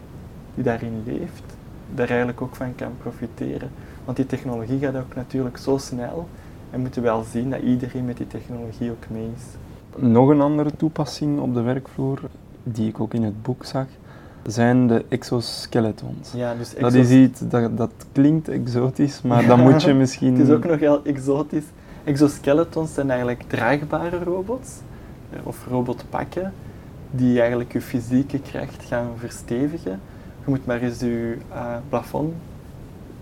die 0.55 0.63
daarin 0.63 1.03
leeft, 1.05 1.48
daar 1.95 2.07
eigenlijk 2.07 2.41
ook 2.41 2.55
van 2.55 2.75
kan 2.75 2.91
profiteren. 3.01 3.69
Want 4.05 4.17
die 4.17 4.25
technologie 4.25 4.79
gaat 4.79 4.95
ook 4.95 5.15
natuurlijk 5.15 5.57
zo 5.57 5.77
snel 5.77 6.27
en 6.71 6.79
moeten 6.79 7.01
wel 7.01 7.23
zien 7.31 7.49
dat 7.49 7.61
iedereen 7.61 8.05
met 8.05 8.17
die 8.17 8.27
technologie 8.27 8.91
ook 8.91 9.09
mee 9.09 9.29
is. 9.35 9.43
Nog 10.01 10.29
een 10.29 10.41
andere 10.41 10.71
toepassing 10.77 11.39
op 11.39 11.53
de 11.53 11.61
werkvloer, 11.61 12.19
die 12.63 12.87
ik 12.87 12.99
ook 12.99 13.13
in 13.13 13.23
het 13.23 13.41
boek 13.41 13.65
zag, 13.65 13.85
zijn 14.45 14.87
de 14.87 15.05
exoskeletons. 15.09 16.31
Ja, 16.35 16.55
dus 16.55 16.75
Dat 16.75 16.93
is 16.93 17.09
iets, 17.09 17.39
dat, 17.49 17.77
dat 17.77 17.91
klinkt 18.11 18.47
exotisch, 18.47 19.21
maar 19.21 19.45
dan 19.45 19.59
moet 19.69 19.83
je 19.83 19.93
misschien... 19.93 20.37
Het 20.37 20.47
is 20.47 20.53
ook 20.53 20.65
nog 20.65 20.79
heel 20.79 21.03
exotisch. 21.03 21.65
Exoskeletons 22.03 22.93
zijn 22.93 23.09
eigenlijk 23.09 23.43
draagbare 23.47 24.23
robots, 24.23 24.69
eh, 25.29 25.39
of 25.43 25.65
robotpakken, 25.69 26.53
die 27.11 27.39
eigenlijk 27.39 27.73
je 27.73 27.81
fysieke 27.81 28.39
kracht 28.39 28.83
gaan 28.83 29.07
verstevigen. 29.17 29.99
Je 30.49 30.55
moet 30.55 30.65
maar 30.65 30.81
eens 30.81 30.99
je 30.99 31.37
uh, 31.51 31.75
plafond 31.89 32.33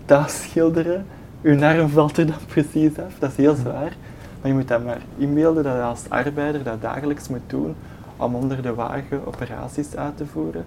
thuis 0.04 0.42
schilderen. 0.42 1.06
Je 1.40 1.66
arm 1.66 1.88
valt 1.88 2.16
er 2.16 2.26
dan 2.26 2.36
precies 2.46 2.98
af, 2.98 3.18
dat 3.18 3.30
is 3.30 3.36
heel 3.36 3.54
zwaar. 3.54 3.96
Maar 4.40 4.50
je 4.50 4.52
moet 4.52 4.68
dat 4.68 4.84
maar 4.84 5.00
inbeelden 5.16 5.64
dat 5.64 5.74
je 5.74 5.82
als 5.82 6.02
arbeider 6.08 6.62
dat 6.62 6.82
dagelijks 6.82 7.28
moet 7.28 7.40
doen 7.46 7.74
om 8.16 8.34
onder 8.34 8.62
de 8.62 8.74
wagen 8.74 9.26
operaties 9.26 9.96
uit 9.96 10.16
te 10.16 10.26
voeren. 10.26 10.64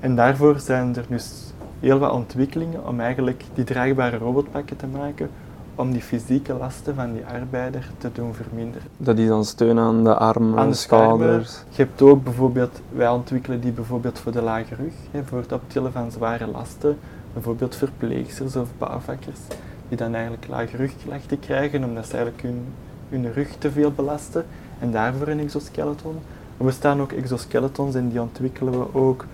En 0.00 0.16
daarvoor 0.16 0.58
zijn 0.58 0.96
er 0.96 1.04
dus 1.08 1.52
heel 1.80 1.98
wat 1.98 2.12
ontwikkelingen 2.12 2.86
om 2.86 3.00
eigenlijk 3.00 3.44
die 3.54 3.64
draagbare 3.64 4.16
robotpakken 4.16 4.76
te 4.76 4.86
maken 4.86 5.30
om 5.74 5.92
die 5.92 6.02
fysieke 6.02 6.52
lasten 6.52 6.94
van 6.94 7.12
die 7.12 7.26
arbeider 7.26 7.90
te 7.98 8.12
doen 8.12 8.34
verminderen. 8.34 8.88
Dat 8.96 9.18
is 9.18 9.28
dan 9.28 9.44
steun 9.44 9.78
aan 9.78 10.04
de 10.04 10.14
armen, 10.14 10.58
aan 10.58 10.68
de 10.68 10.74
schouders. 10.74 11.62
Je 11.70 11.82
hebt 11.82 12.02
ook 12.02 12.24
bijvoorbeeld, 12.24 12.80
wij 12.92 13.08
ontwikkelen 13.08 13.60
die 13.60 13.72
bijvoorbeeld 13.72 14.18
voor 14.18 14.32
de 14.32 14.42
lage 14.42 14.74
rug, 14.74 14.92
hè, 15.10 15.24
voor 15.24 15.38
het 15.38 15.52
optillen 15.52 15.92
van 15.92 16.10
zware 16.10 16.46
lasten, 16.46 16.98
bijvoorbeeld 17.32 17.76
verpleegsters 17.76 18.56
of 18.56 18.68
bouwvakkers, 18.78 19.40
die 19.88 19.96
dan 19.96 20.14
eigenlijk 20.14 20.46
lage 20.48 20.76
rugklachten 20.76 21.40
krijgen 21.40 21.84
omdat 21.84 22.06
ze 22.06 22.16
eigenlijk 22.16 22.42
hun, 22.42 22.64
hun 23.08 23.32
rug 23.32 23.48
te 23.58 23.70
veel 23.70 23.92
belasten 23.92 24.44
en 24.78 24.90
daarvoor 24.90 25.28
een 25.28 25.40
exoskeleton. 25.40 26.16
Er 26.58 26.64
bestaan 26.64 27.00
ook 27.00 27.12
exoskeletons 27.12 27.94
en 27.94 28.08
die 28.08 28.20
ontwikkelen 28.20 28.78
we 28.78 28.94
ook 28.94 29.26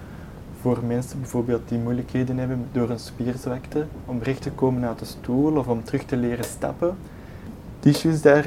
voor 0.61 0.79
mensen 0.87 1.21
bijvoorbeeld 1.21 1.69
die 1.69 1.79
moeilijkheden 1.79 2.39
hebben 2.39 2.67
door 2.73 2.91
een 2.91 2.99
spierzwakte, 2.99 3.87
om 4.07 4.19
recht 4.23 4.43
te 4.43 4.51
komen 4.51 4.85
uit 4.85 4.99
de 4.99 5.05
stoel 5.05 5.57
of 5.57 5.67
om 5.67 5.85
terug 5.85 6.03
te 6.03 6.17
leren 6.17 6.45
stappen. 6.45 6.97
Tissues 7.79 8.23
daar, 8.23 8.47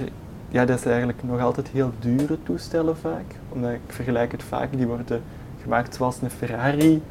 ja, 0.49 0.65
dat 0.65 0.79
zijn 0.79 0.93
eigenlijk 0.93 1.23
nog 1.23 1.39
altijd 1.39 1.67
heel 1.67 1.91
dure 1.99 2.37
toestellen 2.43 2.97
vaak, 2.97 3.35
omdat 3.49 3.71
ik 3.71 3.79
vergelijk 3.87 4.31
het 4.31 4.43
vaak, 4.43 4.69
die 4.71 4.87
worden 4.87 5.21
gemaakt 5.61 5.95
zoals 5.95 6.21
een 6.21 6.29
Ferrari, 6.29 7.01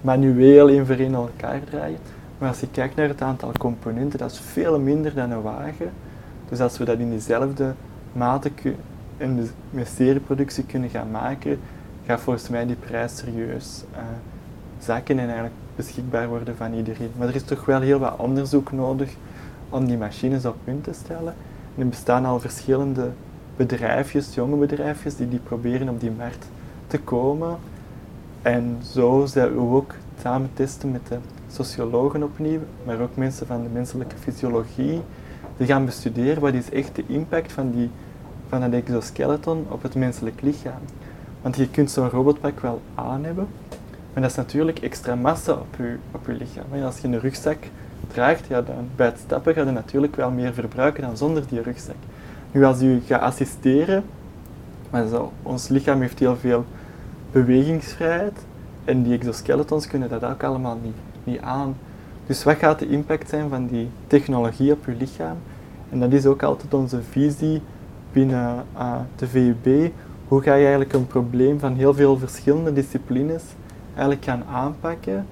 manueel 0.00 0.68
in 0.68 0.86
voor 0.86 0.96
in 0.96 1.14
elkaar 1.14 1.60
draaien. 1.64 1.98
Maar 2.38 2.48
als 2.48 2.60
je 2.60 2.68
kijkt 2.70 2.96
naar 2.96 3.08
het 3.08 3.22
aantal 3.22 3.52
componenten, 3.58 4.18
dat 4.18 4.30
is 4.30 4.38
veel 4.38 4.80
minder 4.80 5.14
dan 5.14 5.30
een 5.30 5.42
wagen. 5.42 5.90
Dus 6.48 6.60
als 6.60 6.78
we 6.78 6.84
dat 6.84 6.98
in 6.98 7.10
diezelfde 7.10 7.74
mate 8.12 8.50
en 9.16 9.48
met 9.70 9.88
serieproductie 9.96 10.64
kunnen 10.64 10.90
gaan 10.90 11.10
maken, 11.10 11.58
gaat 12.06 12.20
volgens 12.20 12.48
mij 12.48 12.66
die 12.66 12.76
prijs 12.76 13.16
serieus 13.16 13.84
uh, 13.92 13.98
zaken 14.84 15.18
en 15.18 15.24
eigenlijk 15.24 15.54
beschikbaar 15.76 16.28
worden 16.28 16.56
van 16.56 16.74
iedereen. 16.74 17.10
Maar 17.18 17.28
er 17.28 17.34
is 17.34 17.42
toch 17.42 17.64
wel 17.64 17.80
heel 17.80 17.98
wat 17.98 18.16
onderzoek 18.16 18.72
nodig 18.72 19.14
om 19.68 19.86
die 19.86 19.96
machines 19.96 20.44
op 20.44 20.56
punt 20.64 20.84
te 20.84 20.92
stellen. 20.92 21.34
En 21.74 21.82
er 21.82 21.88
bestaan 21.88 22.24
al 22.24 22.40
verschillende 22.40 23.10
bedrijfjes, 23.56 24.34
jonge 24.34 24.56
bedrijfjes, 24.56 25.16
die 25.16 25.28
die 25.28 25.38
proberen 25.38 25.88
op 25.88 26.00
die 26.00 26.10
markt 26.10 26.46
te 26.86 26.98
komen. 26.98 27.56
En 28.42 28.78
zo 28.92 29.26
zijn 29.26 29.54
we 29.54 29.60
ook 29.60 29.94
samen 30.20 30.50
testen 30.54 30.90
met 30.90 31.06
de 31.08 31.16
sociologen 31.50 32.22
opnieuw, 32.22 32.60
maar 32.84 33.00
ook 33.00 33.16
mensen 33.16 33.46
van 33.46 33.62
de 33.62 33.68
menselijke 33.72 34.16
fysiologie. 34.16 35.00
Die 35.56 35.66
gaan 35.66 35.84
bestuderen 35.84 36.42
wat 36.42 36.54
is 36.54 36.70
echt 36.70 36.96
de 36.96 37.04
impact 37.06 37.52
van, 37.52 37.70
die, 37.70 37.90
van 38.48 38.62
het 38.62 38.72
exoskeleton 38.72 39.66
op 39.68 39.82
het 39.82 39.94
menselijk 39.94 40.40
lichaam. 40.42 40.80
Want 41.42 41.56
je 41.56 41.68
kunt 41.68 41.90
zo'n 41.90 42.10
robotpak 42.10 42.60
wel 42.60 42.80
aan 42.94 43.24
hebben, 43.24 43.46
maar 44.14 44.22
dat 44.22 44.30
is 44.30 44.36
natuurlijk 44.36 44.78
extra 44.78 45.14
massa 45.14 45.52
op 45.52 45.74
je, 45.76 45.96
op 46.10 46.26
je 46.26 46.32
lichaam. 46.32 46.82
als 46.84 46.98
je 46.98 47.08
een 47.08 47.20
rugzak 47.20 47.56
draagt, 48.08 48.46
ja, 48.46 48.62
dan 48.62 48.88
bij 48.96 49.06
het 49.06 49.18
stappen 49.18 49.54
ga 49.54 49.62
je 49.62 49.70
natuurlijk 49.70 50.16
wel 50.16 50.30
meer 50.30 50.52
verbruiken 50.52 51.02
dan 51.02 51.16
zonder 51.16 51.42
die 51.48 51.62
rugzak. 51.62 51.96
Nu, 52.52 52.64
als 52.64 52.80
je 52.80 53.00
gaat 53.06 53.20
assisteren, 53.20 54.04
maar 54.90 55.06
zo, 55.06 55.32
ons 55.42 55.68
lichaam 55.68 56.00
heeft 56.00 56.18
heel 56.18 56.36
veel 56.36 56.64
bewegingsvrijheid 57.32 58.38
en 58.84 59.02
die 59.02 59.18
exoskeletons 59.18 59.86
kunnen 59.86 60.08
dat 60.08 60.24
ook 60.24 60.42
allemaal 60.42 60.78
niet, 60.82 60.96
niet 61.24 61.40
aan. 61.40 61.76
Dus 62.26 62.44
wat 62.44 62.56
gaat 62.56 62.78
de 62.78 62.88
impact 62.88 63.28
zijn 63.28 63.48
van 63.48 63.66
die 63.66 63.88
technologie 64.06 64.72
op 64.72 64.84
je 64.84 64.94
lichaam? 64.98 65.36
En 65.90 66.00
dat 66.00 66.12
is 66.12 66.26
ook 66.26 66.42
altijd 66.42 66.74
onze 66.74 67.02
visie 67.02 67.62
binnen 68.12 68.64
uh, 68.76 68.94
de 69.16 69.26
VUB, 69.26 69.90
hoe 70.28 70.42
ga 70.42 70.54
je 70.54 70.60
eigenlijk 70.60 70.92
een 70.92 71.06
probleem 71.06 71.58
van 71.58 71.74
heel 71.74 71.94
veel 71.94 72.18
verschillende 72.18 72.72
disciplines 72.72 73.42
eigenlijk 73.94 74.24
gaan 74.24 74.44
aanpakken. 74.52 75.26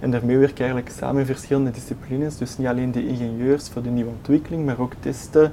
En 0.00 0.10
daarmee 0.10 0.38
werken 0.38 0.64
eigenlijk 0.64 0.90
samen 0.96 1.26
verschillende 1.26 1.70
disciplines, 1.70 2.36
dus 2.36 2.58
niet 2.58 2.66
alleen 2.66 2.92
de 2.92 3.06
ingenieurs 3.06 3.68
voor 3.68 3.82
de 3.82 3.90
nieuwe 3.90 4.10
ontwikkeling, 4.10 4.66
maar 4.66 4.78
ook 4.78 4.92
testen 5.00 5.52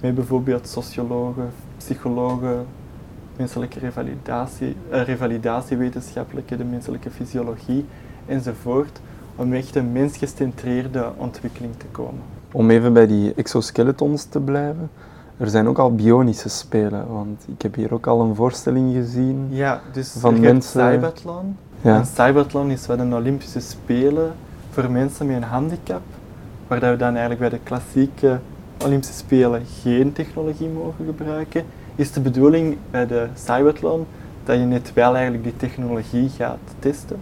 met 0.00 0.14
bijvoorbeeld 0.14 0.68
sociologen, 0.68 1.50
psychologen, 1.76 2.66
menselijke 3.36 3.78
revalidatie, 3.78 4.76
uh, 4.92 5.02
revalidatiewetenschappelijke, 5.02 6.56
de 6.56 6.64
menselijke 6.64 7.10
fysiologie 7.10 7.84
enzovoort, 8.26 9.00
om 9.36 9.52
echt 9.52 9.76
een 9.76 9.92
mensgecentreerde 9.92 11.12
ontwikkeling 11.16 11.72
te 11.76 11.86
komen. 11.90 12.20
Om 12.52 12.70
even 12.70 12.92
bij 12.92 13.06
die 13.06 13.34
exoskeletons 13.34 14.24
te 14.24 14.40
blijven, 14.40 14.90
er 15.36 15.48
zijn 15.48 15.68
ook 15.68 15.78
al 15.78 15.94
bionische 15.94 16.48
spelen, 16.48 17.06
want 17.08 17.44
ik 17.56 17.62
heb 17.62 17.74
hier 17.74 17.94
ook 17.94 18.06
al 18.06 18.20
een 18.20 18.34
voorstelling 18.34 18.94
gezien 18.94 19.46
ja, 19.50 19.80
dus 19.92 20.10
van 20.18 20.40
mensen. 20.40 20.92
Cybathlon. 20.92 21.56
Ja. 21.82 22.04
En 22.14 22.70
is 22.70 22.86
wat 22.86 22.98
een 22.98 23.14
Olympische 23.14 23.60
Spelen 23.60 24.32
voor 24.70 24.90
mensen 24.90 25.26
met 25.26 25.36
een 25.36 25.42
handicap, 25.42 26.02
waar 26.66 26.80
we 26.80 26.96
dan 26.96 27.10
eigenlijk 27.10 27.40
bij 27.40 27.48
de 27.48 27.58
klassieke 27.62 28.38
Olympische 28.84 29.14
Spelen 29.14 29.62
geen 29.82 30.12
technologie 30.12 30.68
mogen 30.68 31.04
gebruiken, 31.04 31.64
is 31.94 32.12
de 32.12 32.20
bedoeling 32.20 32.76
bij 32.90 33.06
de 33.06 33.26
Cybathlon 33.34 34.06
dat 34.44 34.56
je 34.56 34.64
net 34.64 34.92
wel 34.94 35.14
eigenlijk 35.14 35.44
die 35.44 35.56
technologie 35.56 36.28
gaat 36.28 36.58
testen. 36.78 37.16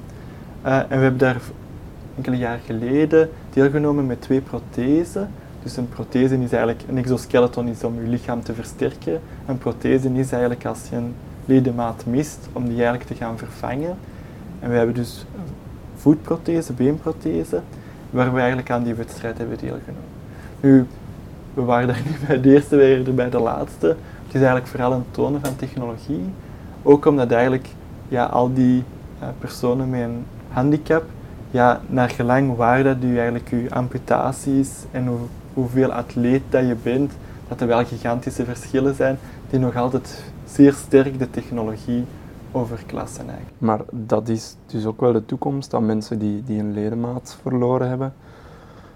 Uh, 0.67 0.77
en 0.77 0.89
we 0.89 0.95
hebben 0.95 1.19
daar 1.19 1.41
enkele 2.17 2.37
jaar 2.37 2.59
geleden 2.67 3.31
deelgenomen 3.53 4.07
met 4.07 4.21
twee 4.21 4.41
prothesen. 4.41 5.31
Dus 5.63 5.77
een 5.77 5.89
prothese 5.89 6.35
is 6.35 6.53
eigenlijk, 6.53 6.83
een 6.89 6.99
exoskeleton 6.99 7.69
is 7.69 7.85
om 7.85 7.95
je 7.95 8.09
lichaam 8.09 8.43
te 8.43 8.55
versterken. 8.55 9.21
Een 9.47 9.59
prothese 9.59 10.09
is 10.15 10.33
eigenlijk 10.33 10.65
als 10.65 10.81
je 10.91 10.97
een 10.97 11.15
ledemaat 11.45 12.07
mist, 12.07 12.49
om 12.53 12.65
die 12.65 12.75
eigenlijk 12.75 13.05
te 13.05 13.15
gaan 13.15 13.39
vervangen. 13.39 13.97
En 14.61 14.71
we 14.71 14.77
hebben 14.77 14.95
dus 14.95 15.27
voetprothese, 15.97 16.73
beenprothese, 16.73 17.61
waar 18.11 18.33
we 18.33 18.39
eigenlijk 18.39 18.71
aan 18.71 18.83
die 18.83 18.95
wedstrijd 18.95 19.39
hebben 19.39 19.59
deelgenomen. 19.59 20.19
Nu, 20.61 20.87
we 21.55 21.63
waren 21.63 21.87
daar 21.89 22.03
niet 22.07 22.27
bij 22.27 22.41
de 22.41 22.53
eerste, 22.53 22.77
we 22.77 22.89
waren 22.89 23.07
er 23.07 23.15
bij 23.15 23.31
de 23.31 23.41
laatste. 23.41 23.87
Het 23.87 24.35
is 24.35 24.41
eigenlijk 24.41 24.67
vooral 24.67 24.93
een 24.93 25.05
tonen 25.11 25.41
van 25.41 25.57
technologie. 25.57 26.25
Ook 26.83 27.07
omdat 27.07 27.33
eigenlijk 27.33 27.69
ja, 28.09 28.25
al 28.25 28.55
die 28.55 28.85
uh, 29.23 29.29
personen 29.39 29.91
met 29.91 30.01
een 30.01 30.25
handicap, 30.49 31.05
ja, 31.51 31.81
naar 31.87 32.11
gelang 32.11 32.57
waar 32.57 32.83
dat 32.83 32.97
u 33.03 33.19
eigenlijk 33.19 33.49
uw 33.49 33.71
amputaties 33.71 34.71
en 34.91 35.07
hoe, 35.07 35.19
hoeveel 35.55 35.93
atleet 35.93 36.43
dat 36.49 36.67
je 36.67 36.77
bent, 36.83 37.13
dat 37.49 37.61
er 37.61 37.67
wel 37.67 37.85
gigantische 37.85 38.45
verschillen 38.45 38.95
zijn 38.95 39.19
die 39.51 39.59
nog 39.59 39.77
altijd 39.77 40.23
zeer 40.45 40.73
sterk 40.73 41.19
de 41.19 41.31
technologie 41.31 42.05
overklassen 42.53 43.29
eigenlijk. 43.29 43.57
Maar 43.59 43.81
dat 43.91 44.29
is 44.29 44.57
dus 44.67 44.87
ook 44.87 45.01
wel 45.01 45.13
de 45.13 45.27
toekomst, 45.27 45.71
dat 45.71 45.81
mensen 45.81 46.19
die, 46.19 46.43
die 46.45 46.59
een 46.59 46.73
ledemaat 46.73 47.37
verloren 47.43 47.89
hebben, 47.89 48.13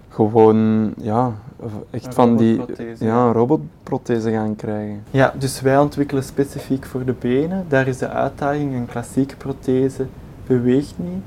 gewoon 0.09 0.93
ja, 0.97 1.31
echt 1.89 2.13
van 2.13 2.37
die 2.37 2.61
ja, 2.99 3.31
robotprothese 3.31 4.31
gaan 4.31 4.55
krijgen. 4.55 5.03
Ja, 5.11 5.33
dus 5.37 5.61
wij 5.61 5.77
ontwikkelen 5.77 6.23
specifiek 6.23 6.85
voor 6.85 7.05
de 7.05 7.13
benen. 7.19 7.65
Daar 7.67 7.87
is 7.87 7.97
de 7.97 8.09
uitdaging, 8.09 8.73
een 8.73 8.85
klassieke 8.85 9.35
prothese 9.35 10.05
beweegt 10.47 10.95
niet. 10.97 11.23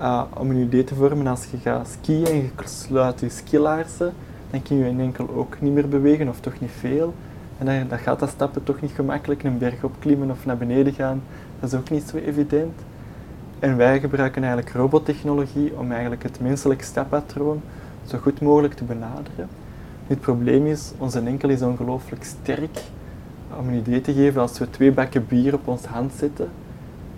Uh, 0.00 0.22
om 0.38 0.50
een 0.50 0.56
idee 0.56 0.84
te 0.84 0.94
vormen, 0.94 1.26
als 1.26 1.44
je 1.50 1.56
gaat 1.56 1.88
skiën 1.88 2.26
en 2.26 2.36
je 2.36 2.50
sluit 2.64 3.20
je 3.20 3.28
skilaarzen, 3.28 4.12
dan 4.50 4.62
kun 4.62 4.76
je 4.76 4.88
in 4.88 5.00
enkel 5.00 5.28
ook 5.34 5.60
niet 5.60 5.72
meer 5.72 5.88
bewegen, 5.88 6.28
of 6.28 6.40
toch 6.40 6.60
niet 6.60 6.70
veel. 6.78 7.14
En 7.58 7.66
dan, 7.66 7.88
dan 7.88 7.98
gaat 7.98 8.18
dat 8.18 8.28
stappen 8.28 8.62
toch 8.64 8.80
niet 8.80 8.90
gemakkelijk, 8.90 9.42
een 9.42 9.58
berg 9.58 9.84
opklimmen 9.84 10.30
of 10.30 10.46
naar 10.46 10.56
beneden 10.56 10.92
gaan, 10.92 11.22
dat 11.62 11.72
is 11.72 11.78
ook 11.78 11.90
niet 11.90 12.08
zo 12.08 12.16
evident. 12.16 12.80
En 13.58 13.76
wij 13.76 14.00
gebruiken 14.00 14.42
eigenlijk 14.42 14.76
robottechnologie 14.76 15.72
om 15.78 15.90
eigenlijk 15.90 16.22
het 16.22 16.40
menselijke 16.40 16.84
stappatroon 16.84 17.60
zo 18.06 18.18
goed 18.18 18.40
mogelijk 18.40 18.74
te 18.74 18.84
benaderen. 18.84 19.48
Het 20.06 20.20
probleem 20.20 20.66
is, 20.66 20.92
onze 20.98 21.20
enkel 21.20 21.48
is 21.48 21.62
ongelooflijk 21.62 22.24
sterk. 22.24 22.78
Om 23.58 23.68
een 23.68 23.74
idee 23.74 24.00
te 24.00 24.12
geven, 24.12 24.40
als 24.40 24.58
we 24.58 24.70
twee 24.70 24.92
bakken 24.92 25.26
bier 25.26 25.54
op 25.54 25.68
onze 25.68 25.88
hand 25.88 26.12
zetten, 26.18 26.48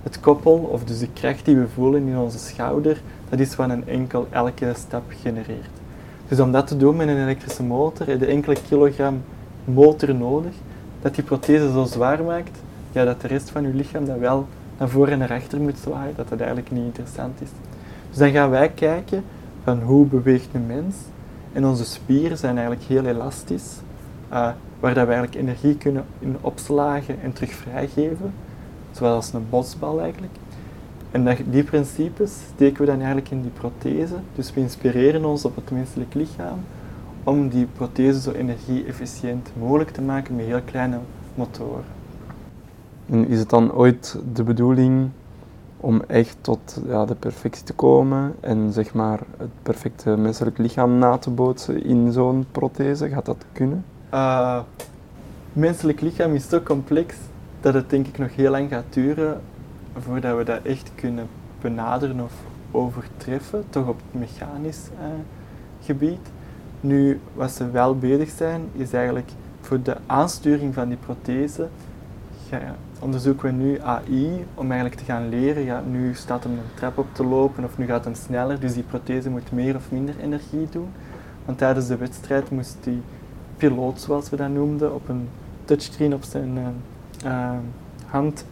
het 0.03 0.21
koppel, 0.21 0.57
of 0.57 0.85
dus 0.85 0.99
de 0.99 1.09
kracht 1.13 1.45
die 1.45 1.57
we 1.57 1.69
voelen 1.75 2.09
in 2.09 2.19
onze 2.19 2.39
schouder, 2.39 3.01
dat 3.29 3.39
is 3.39 3.57
wat 3.57 3.71
een 3.71 3.89
enkel 3.89 4.27
elke 4.31 4.73
stap 4.77 5.03
genereert. 5.09 5.71
Dus 6.29 6.41
om 6.41 6.53
dat 6.53 6.67
te 6.67 6.77
doen 6.77 6.97
met 6.97 7.09
een 7.09 7.23
elektrische 7.23 7.63
motor, 7.63 8.07
heb 8.07 8.21
je 8.21 8.27
enkele 8.27 8.57
kilogram 8.69 9.23
motor 9.65 10.15
nodig, 10.15 10.53
dat 11.03 11.15
die 11.15 11.25
prothese 11.25 11.73
zo 11.73 11.85
zwaar 11.85 12.23
maakt, 12.23 12.59
ja, 12.95 13.05
dat 13.05 13.21
de 13.21 13.29
rest 13.29 13.51
van 13.51 13.63
je 13.63 13.75
lichaam 13.75 14.05
dat 14.05 14.19
wel 14.19 14.47
naar 14.79 14.89
voren 14.89 15.13
en 15.13 15.19
naar 15.19 15.33
achter 15.33 15.61
moet 15.61 15.79
zwaaien, 15.79 16.17
dat 16.17 16.29
dat 16.29 16.39
eigenlijk 16.39 16.71
niet 16.71 16.85
interessant 16.85 17.41
is. 17.41 17.49
Dus 18.09 18.19
dan 18.19 18.31
gaan 18.31 18.51
wij 18.51 18.69
kijken 18.69 19.25
van 19.65 19.81
hoe 19.81 20.07
beweegt 20.07 20.49
een 20.53 20.67
mens. 20.67 20.97
En 21.53 21.67
onze 21.67 21.85
spieren 21.85 22.39
zijn 22.39 22.57
eigenlijk 22.57 22.87
heel 22.87 23.05
elastisch, 23.05 23.77
uh, 24.33 24.49
waar 24.81 24.95
dat 24.95 25.07
we 25.07 25.13
eigenlijk 25.13 25.35
energie 25.35 25.77
kunnen 25.77 26.05
opslagen 26.41 27.21
en 27.23 27.33
terug 27.33 27.53
vrijgeven, 27.53 28.35
zoals 28.93 29.33
een 29.33 29.47
bosbal 29.51 30.01
eigenlijk. 30.01 30.33
En 31.11 31.37
die 31.51 31.65
principes 31.65 32.33
steken 32.55 32.81
we 32.81 32.87
dan 32.87 32.97
eigenlijk 32.97 33.31
in 33.31 33.43
die 33.43 33.51
prothese. 33.51 34.15
Dus 34.35 34.53
we 34.53 34.61
inspireren 34.61 35.25
ons 35.25 35.45
op 35.45 35.57
het 35.57 35.71
menselijk 35.71 36.15
lichaam 36.15 36.59
om 37.25 37.49
die 37.49 37.67
prothese 37.67 38.21
zo 38.21 38.31
energie-efficiënt 38.31 39.51
mogelijk 39.59 39.91
te 39.91 40.03
maken 40.03 40.37
met 40.37 40.47
heel 40.47 40.61
kleine 40.65 40.99
motoren. 41.35 41.94
Is 43.07 43.39
het 43.39 43.51
dan 43.51 43.73
ooit 43.73 44.19
de 44.33 44.43
bedoeling 44.43 45.11
om 45.77 46.03
echt 46.07 46.37
tot 46.41 46.81
ja, 46.87 47.05
de 47.05 47.15
perfectie 47.15 47.65
te 47.65 47.73
komen 47.73 48.35
en 48.41 48.73
zeg 48.73 48.95
maar 48.95 49.21
het 49.37 49.51
perfecte 49.63 50.17
menselijk 50.17 50.59
lichaam 50.59 50.99
na 50.99 51.19
te 51.19 51.31
bootsen 51.31 51.85
in 51.85 52.13
zo'n 52.13 52.47
prothese? 52.53 53.09
Gaat 53.09 53.27
dat 53.27 53.45
kunnen? 53.53 53.85
Uh, 54.15 54.61
menselijk 55.53 56.01
lichaam 56.01 56.35
is 56.35 56.49
zo 56.49 56.61
complex 56.61 57.15
dat 57.61 57.75
het 57.75 57.91
denk 57.91 58.07
ik 58.07 58.19
nog 58.19 58.35
heel 58.35 58.51
lang 58.51 58.71
gaat 58.71 58.85
duren 58.91 59.41
voordat 59.99 60.37
we 60.37 60.45
dat 60.45 60.63
echt 60.63 60.91
kunnen 60.95 61.27
benaderen 61.61 62.21
of 62.21 62.33
overtreffen, 62.71 63.65
toch 63.71 63.89
op 63.89 63.97
het 63.97 64.21
mechanisch 64.21 64.89
uh, 64.99 65.07
gebied. 65.83 66.31
Nu, 66.81 67.21
wat 67.35 67.51
ze 67.51 67.71
wel 67.71 67.99
bezig 67.99 68.31
zijn, 68.31 68.63
is 68.73 68.93
eigenlijk 68.93 69.31
voor 69.61 69.83
de 69.83 69.97
aansturing 70.07 70.75
van 70.75 70.89
die 70.89 70.97
prothese 70.97 71.69
onderzoeken 73.05 73.47
we 73.47 73.65
nu 73.65 73.81
AI 73.81 74.47
om 74.55 74.71
eigenlijk 74.71 75.01
te 75.01 75.05
gaan 75.05 75.29
leren. 75.29 75.65
Ja, 75.65 75.83
nu 75.91 76.15
staat 76.15 76.43
hem 76.43 76.53
een 76.53 76.75
trap 76.75 76.99
op 76.99 77.07
te 77.13 77.25
lopen 77.25 77.65
of 77.65 77.79
nu 77.79 77.87
gaat 77.87 78.05
hem 78.05 78.15
sneller, 78.15 78.61
dus 78.61 78.75
die 78.75 78.83
prothese 78.83 79.31
moet 79.31 79.53
meer 79.53 79.77
of 79.77 79.91
minder 79.91 80.15
energie 80.21 80.69
doen. 80.71 80.89
Want 81.45 81.59
tijdens 81.59 81.87
de 81.87 81.97
wedstrijd 81.97 82.51
moest 82.51 82.77
die 82.81 83.03
piloot, 83.57 84.01
zoals 84.01 84.31
we 84.31 84.37
dat 84.37 84.49
noemden, 84.49 84.95
op 84.95 85.09
een 85.09 85.29
touchscreen 85.65 86.15
op 86.15 86.23
zijn 86.23 86.57
uh, 86.57 87.31
uh, 87.31 87.51
hand 88.07 88.45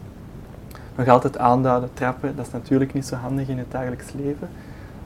nog 0.95 1.07
altijd 1.07 1.37
aanduiden, 1.37 1.89
trappen. 1.93 2.35
Dat 2.35 2.45
is 2.45 2.51
natuurlijk 2.51 2.93
niet 2.93 3.05
zo 3.05 3.15
handig 3.15 3.47
in 3.47 3.57
het 3.57 3.71
dagelijks 3.71 4.11
leven. 4.11 4.49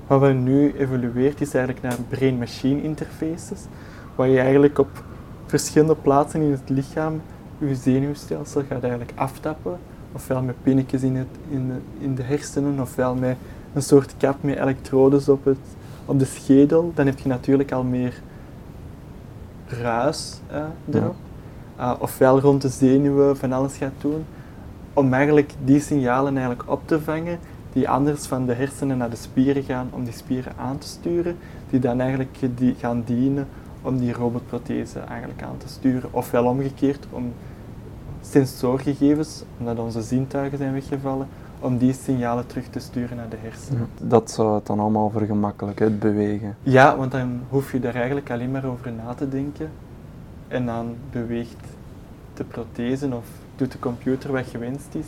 Wat 0.08 0.22
we 0.22 0.28
nu 0.28 0.74
evolueert 0.78 1.42
is 1.42 1.54
eigenlijk 1.54 1.86
naar 1.86 1.98
brain-machine 2.10 2.84
interfaces, 2.84 3.66
waar 4.16 4.28
je 4.28 4.40
eigenlijk 4.40 4.78
op 4.78 5.04
verschillende 5.46 5.96
plaatsen 5.96 6.42
in 6.42 6.52
het 6.52 6.70
lichaam 6.70 7.22
je 7.58 7.76
zenuwstelsel 7.76 8.63
gaat 8.70 8.82
eigenlijk 8.82 9.12
aftappen, 9.15 9.78
ofwel 10.12 10.41
met 10.41 10.56
pinnetjes 10.63 11.02
in, 11.02 11.15
het, 11.15 11.28
in, 11.50 11.67
de, 11.67 12.06
in 12.06 12.15
de 12.15 12.24
hersenen, 12.24 12.80
ofwel 12.80 13.15
met 13.15 13.38
een 13.74 13.82
soort 13.82 14.13
kap 14.17 14.36
met 14.43 14.58
elektrodes 14.58 15.30
op, 15.30 15.46
het, 15.46 15.58
op 16.06 16.20
de 16.20 16.26
schedel. 16.26 16.91
Dan 16.96 17.06
heb 17.06 17.20
je 17.20 17.30
natuurlijk 17.30 17.72
al 17.72 17.84
meer 17.84 18.22
ruis 19.67 20.39
uh, 20.52 20.96
erop. 20.96 21.15
Uh, 21.80 21.93
ofwel 22.00 22.39
rond 22.39 22.62
de 22.62 22.70
zenuwen 22.70 23.38
van 23.38 23.52
alles 23.52 23.78
gaat 23.78 23.93
doen, 24.02 24.26
om 24.93 25.13
eigenlijk 25.13 25.54
die 25.63 25.80
signalen 25.80 26.38
eigenlijk 26.38 26.70
op 26.72 26.82
te 26.86 27.02
vangen 27.02 27.39
die 27.74 27.89
anders 27.89 28.26
van 28.26 28.46
de 28.46 28.54
hersenen 28.54 28.98
naar 28.98 29.10
de 29.10 29.15
spieren 29.15 29.63
gaan 29.63 29.89
om 29.91 30.04
die 30.04 30.13
spieren 30.13 30.54
aan 30.58 30.78
te 30.78 30.88
sturen, 30.88 31.38
die 31.70 31.80
dan 31.80 32.00
eigenlijk 32.00 32.38
die 32.56 32.76
gaan 32.80 33.04
dienen 33.06 33.48
om 33.82 33.98
die 33.98 34.13
robotprothese 34.13 35.00
eigenlijk 35.00 35.42
aan 35.44 35.58
te 35.58 35.68
sturen. 35.68 36.10
Ofwel 36.13 36.46
omgekeerd, 36.46 37.06
om 37.10 37.34
sensorgegevens, 38.22 39.44
omdat 39.60 39.80
onze 39.80 40.02
zintuigen 40.02 40.58
zijn 40.58 40.74
weggevallen, 40.74 41.28
om 41.60 41.78
die 41.78 41.94
signalen 41.94 42.48
terug 42.48 42.68
te 42.68 42.80
sturen 42.80 43.18
naar 43.18 43.30
de 43.30 43.38
hersenen. 43.42 43.88
Dat 44.02 44.32
zou 44.32 44.56
het 44.56 44.66
dan 44.66 44.80
allemaal 44.80 45.10
vergemakkelijken, 45.10 45.86
het 45.86 46.00
bewegen. 46.00 46.56
Ja, 46.63 46.98
want 46.98 47.12
dan 47.12 47.42
hoef 47.50 47.72
je 47.72 47.80
daar 47.80 47.96
eigenlijk 47.96 48.32
alleen 48.32 48.52
maar 48.52 48.66
over 48.66 48.92
na 48.92 49.13
te 49.13 49.30
denken. 49.30 49.70
En 50.48 50.66
dan 50.66 50.96
beweegt 51.12 51.66
de 52.34 52.44
prothese 52.44 53.16
of 53.16 53.26
doet 53.56 53.72
de 53.72 53.80
computer 53.80 54.32
wat 54.32 54.46
gewenst 54.46 54.96
is. 54.96 55.08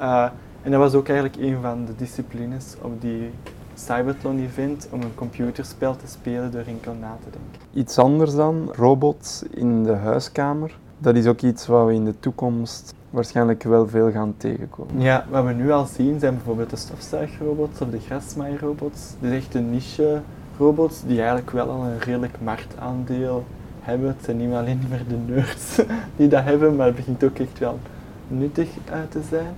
Uh, 0.00 0.28
en 0.62 0.70
dat 0.70 0.80
was 0.80 0.94
ook 0.94 1.08
eigenlijk 1.08 1.42
een 1.42 1.60
van 1.60 1.84
de 1.84 1.96
disciplines 1.96 2.76
op 2.80 3.00
die 3.00 3.30
Cybertron 3.74 4.38
event 4.38 4.88
om 4.90 5.02
een 5.02 5.14
computerspel 5.14 5.96
te 5.96 6.06
spelen 6.06 6.50
door 6.50 6.64
enkel 6.66 6.94
na 7.00 7.16
te 7.24 7.30
denken. 7.30 7.80
Iets 7.80 7.98
anders 7.98 8.34
dan, 8.34 8.68
robots 8.72 9.42
in 9.50 9.84
de 9.84 9.92
huiskamer. 9.92 10.76
Dat 10.98 11.16
is 11.16 11.26
ook 11.26 11.40
iets 11.40 11.66
wat 11.66 11.86
we 11.86 11.94
in 11.94 12.04
de 12.04 12.14
toekomst 12.20 12.94
waarschijnlijk 13.10 13.62
wel 13.62 13.88
veel 13.88 14.10
gaan 14.10 14.34
tegenkomen. 14.36 15.00
Ja, 15.00 15.24
wat 15.30 15.44
we 15.44 15.52
nu 15.52 15.72
al 15.72 15.86
zien 15.86 16.20
zijn 16.20 16.34
bijvoorbeeld 16.34 16.70
de 16.70 16.76
stofzuigrobots 16.76 17.80
of 17.80 17.88
de 17.90 18.00
grasmaaierrobots. 18.00 19.00
Dat 19.20 19.30
is 19.30 19.36
echt 19.36 19.54
een 19.54 19.70
niche 19.70 20.20
robots 20.58 21.02
die 21.06 21.18
eigenlijk 21.18 21.50
wel 21.50 21.70
al 21.70 21.82
een 21.84 21.98
redelijk 21.98 22.36
marktaandeel 22.42 23.44
hebben. 23.80 24.08
Het 24.08 24.24
zijn 24.24 24.36
niet 24.36 24.52
alleen 24.52 24.80
meer 24.88 25.04
de 25.08 25.32
nerds 25.32 25.80
die 26.16 26.28
dat 26.28 26.44
hebben, 26.44 26.76
maar 26.76 26.86
het 26.86 26.96
begint 26.96 27.24
ook 27.24 27.38
echt 27.38 27.58
wel 27.58 27.78
nuttig 28.28 28.68
uit 28.90 29.10
te 29.10 29.20
zijn. 29.28 29.54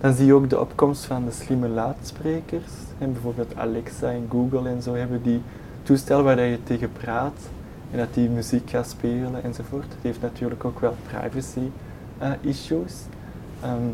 Dan 0.00 0.14
zie 0.14 0.26
je 0.26 0.34
ook 0.34 0.50
de 0.50 0.60
opkomst 0.60 1.04
van 1.04 1.24
de 1.24 1.30
slimme 1.30 1.68
luidsprekers. 1.68 2.72
En 3.00 3.12
bijvoorbeeld 3.12 3.56
Alexa 3.56 4.10
en 4.10 4.26
Google 4.30 4.68
en 4.68 4.82
zo 4.82 4.94
hebben 4.94 5.22
die 5.22 5.40
toestellen 5.82 6.24
waar 6.24 6.40
je 6.40 6.62
tegen 6.62 6.92
praat 6.92 7.38
en 7.90 7.98
dat 7.98 8.14
die 8.14 8.28
muziek 8.28 8.70
gaat 8.70 8.88
spelen 8.88 9.42
enzovoort. 9.42 9.84
Het 9.84 10.02
heeft 10.02 10.20
natuurlijk 10.20 10.64
ook 10.64 10.80
wel 10.80 10.94
privacy 11.08 11.70
uh, 12.22 12.30
issues. 12.40 12.94
Ehm, 13.62 13.88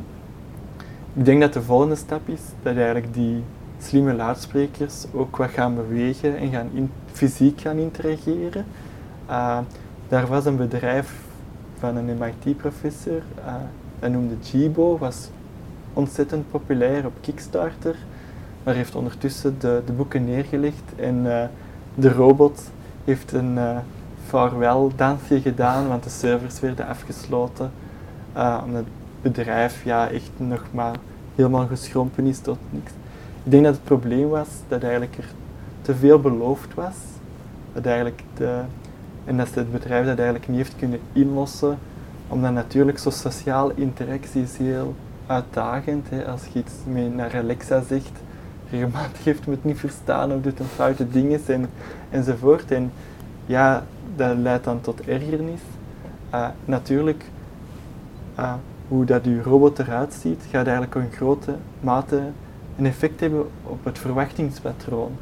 ik 1.13 1.25
denk 1.25 1.41
dat 1.41 1.53
de 1.53 1.63
volgende 1.63 1.95
stap 1.95 2.29
is 2.29 2.41
dat 2.63 2.77
eigenlijk 2.77 3.15
die 3.15 3.43
slimme 3.79 4.15
luidsprekers 4.15 5.05
ook 5.13 5.37
wat 5.37 5.51
gaan 5.51 5.75
bewegen 5.75 6.37
en 6.37 6.51
gaan 6.51 6.91
fysiek 7.13 7.61
gaan 7.61 7.77
interageren. 7.77 8.65
Uh, 9.29 9.59
daar 10.09 10.27
was 10.27 10.45
een 10.45 10.57
bedrijf 10.57 11.25
van 11.79 11.97
een 11.97 12.19
MIT-professor, 12.19 13.23
uh, 13.39 13.55
dat 13.99 14.11
noemde 14.11 14.35
Jibo, 14.41 14.99
was 14.99 15.29
ontzettend 15.93 16.51
populair 16.51 17.07
op 17.07 17.13
Kickstarter, 17.21 17.97
maar 18.67 18.75
heeft 18.75 18.95
ondertussen 18.95 19.57
de, 19.59 19.83
de 19.87 19.93
boeken 19.93 20.25
neergelegd 20.25 20.83
en 20.97 21.25
uh, 21.25 21.45
de 21.95 22.13
robot 22.13 22.71
heeft 23.05 23.33
een 23.33 23.55
uh, 23.55 23.79
farewell 24.27 24.91
dansje 24.97 25.41
gedaan, 25.41 25.89
want 25.89 26.05
de 26.05 26.11
servers 26.11 26.61
werden 26.61 26.87
afgesloten, 26.87 27.71
omdat 28.35 28.85
het 28.85 29.23
bedrijf 29.23 29.85
ja, 29.85 30.11
echt 30.11 30.31
nog 30.37 30.63
maar 30.71 30.97
helemaal 31.35 31.67
geschrompen 31.67 32.27
is 32.27 32.39
tot 32.39 32.59
niks. 32.71 32.91
Ik 33.45 33.51
denk 33.51 33.65
dat 33.65 33.75
het 33.75 33.85
probleem 33.85 34.29
was 34.29 34.49
dat 34.69 34.83
eigenlijk 34.83 35.17
er 35.17 35.29
te 35.83 35.95
veel 35.95 36.21
beloofd 36.21 36.75
was. 36.75 36.97
Dat 37.73 37.87
eigenlijk 37.87 38.23
de, 38.35 38.61
en 39.25 39.37
dat 39.37 39.55
het 39.55 39.73
bedrijf 39.73 40.07
dat 40.07 40.17
eigenlijk 40.17 40.49
niet 40.49 40.57
heeft 40.57 40.77
kunnen 40.77 41.01
inlossen, 41.13 41.79
omdat 42.29 42.53
natuurlijk 42.53 42.99
zo 42.99 43.11
sociale 43.11 43.73
interactie 43.75 44.43
is 44.43 44.57
heel 44.57 44.95
uitdagend. 45.27 46.07
Hè. 46.11 46.27
Als 46.27 46.43
je 46.53 46.59
iets 46.59 46.73
mee 46.87 47.09
naar 47.09 47.37
Alexa 47.37 47.83
zegt, 47.89 48.25
regelmatig 48.71 49.25
heeft 49.25 49.47
het 49.47 49.65
niet 49.65 49.79
verstaan 49.79 50.33
of 50.33 50.41
doet 50.41 50.59
een 50.59 50.67
foute 50.67 51.09
dingen 51.09 51.41
en, 51.47 51.67
enzovoort. 52.11 52.71
En 52.71 52.93
ja, 53.47 53.85
dat 54.17 54.37
leidt 54.37 54.65
dan 54.65 54.81
tot 54.81 55.01
ergernis. 55.01 55.61
Uh, 56.35 56.47
natuurlijk, 56.65 57.25
uh, 58.39 58.53
hoe 58.89 59.05
dat 59.05 59.25
je 59.25 59.43
robot 59.43 59.79
eruit 59.79 60.15
ziet, 60.15 60.43
gaat 60.51 60.67
eigenlijk 60.67 60.95
in 60.95 61.11
grote 61.13 61.55
mate 61.81 62.21
een 62.79 62.87
effect 62.87 63.21
hebben 63.21 63.47
op 63.63 63.85
het 63.85 63.99
verwachtingspatroon. 63.99 65.13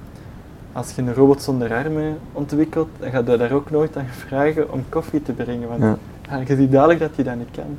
Als 0.72 0.94
je 0.94 1.02
een 1.02 1.14
robot 1.14 1.42
zonder 1.42 1.72
armen 1.72 2.18
ontwikkelt, 2.32 2.88
dan 2.98 3.10
ga 3.10 3.18
je 3.18 3.36
daar 3.36 3.52
ook 3.52 3.70
nooit 3.70 3.96
aan 3.96 4.06
vragen 4.06 4.72
om 4.72 4.84
koffie 4.88 5.22
te 5.22 5.32
brengen. 5.32 5.68
Want 5.68 5.98
ja. 6.28 6.38
je 6.46 6.56
ziet 6.56 6.70
duidelijk 6.70 7.00
dat 7.00 7.16
je 7.16 7.22
dat 7.22 7.36
niet 7.36 7.50
kan. 7.50 7.78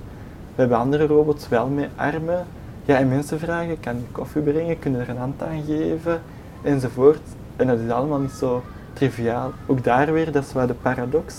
We 0.56 0.62
hebben 0.62 0.78
andere 0.78 1.06
robots 1.06 1.50
wel 1.50 1.68
met 1.68 1.90
armen. 1.96 2.46
Ja, 2.86 2.98
en 2.98 3.08
mensen 3.08 3.40
vragen, 3.40 3.80
kan 3.80 3.96
je 3.96 4.02
koffie 4.12 4.42
brengen, 4.42 4.80
kunnen 4.80 5.02
er 5.02 5.10
een 5.10 5.18
hand 5.18 5.44
aan 5.44 5.64
geven, 5.68 6.22
enzovoort. 6.62 7.22
En 7.56 7.68
dat 7.68 7.80
is 7.80 7.90
allemaal 7.90 8.20
niet 8.20 8.32
zo 8.32 8.64
triviaal. 8.94 9.52
Ook 9.66 9.84
daar 9.84 10.14
weer, 10.14 10.32
dat 10.32 10.44
is 10.44 10.54
wel 10.54 10.68
de 10.68 10.74
paradox. 10.74 11.36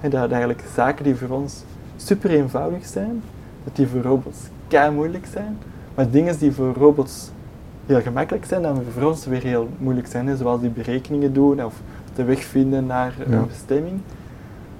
En 0.00 0.10
dat 0.10 0.30
eigenlijk 0.30 0.62
zaken 0.74 1.04
die 1.04 1.16
voor 1.16 1.28
ons 1.28 1.64
super 1.96 2.30
eenvoudig 2.30 2.86
zijn, 2.86 3.22
dat 3.64 3.76
die 3.76 3.86
voor 3.86 4.02
robots 4.02 4.38
kei 4.68 4.90
moeilijk 4.94 5.26
zijn. 5.32 5.58
Maar 5.94 6.10
dingen 6.10 6.38
die 6.38 6.52
voor 6.52 6.74
robots 6.74 7.30
heel 7.86 8.00
gemakkelijk 8.00 8.44
zijn, 8.44 8.62
dan 8.62 8.82
voor 8.92 9.08
ons 9.08 9.26
weer 9.26 9.42
heel 9.42 9.68
moeilijk 9.78 10.06
zijn. 10.06 10.36
Zoals 10.36 10.60
die 10.60 10.70
berekeningen 10.70 11.32
doen 11.32 11.64
of 11.64 11.74
de 12.14 12.24
weg 12.24 12.44
vinden 12.44 12.86
naar 12.86 13.14
een 13.26 13.46
bestemming. 13.46 14.00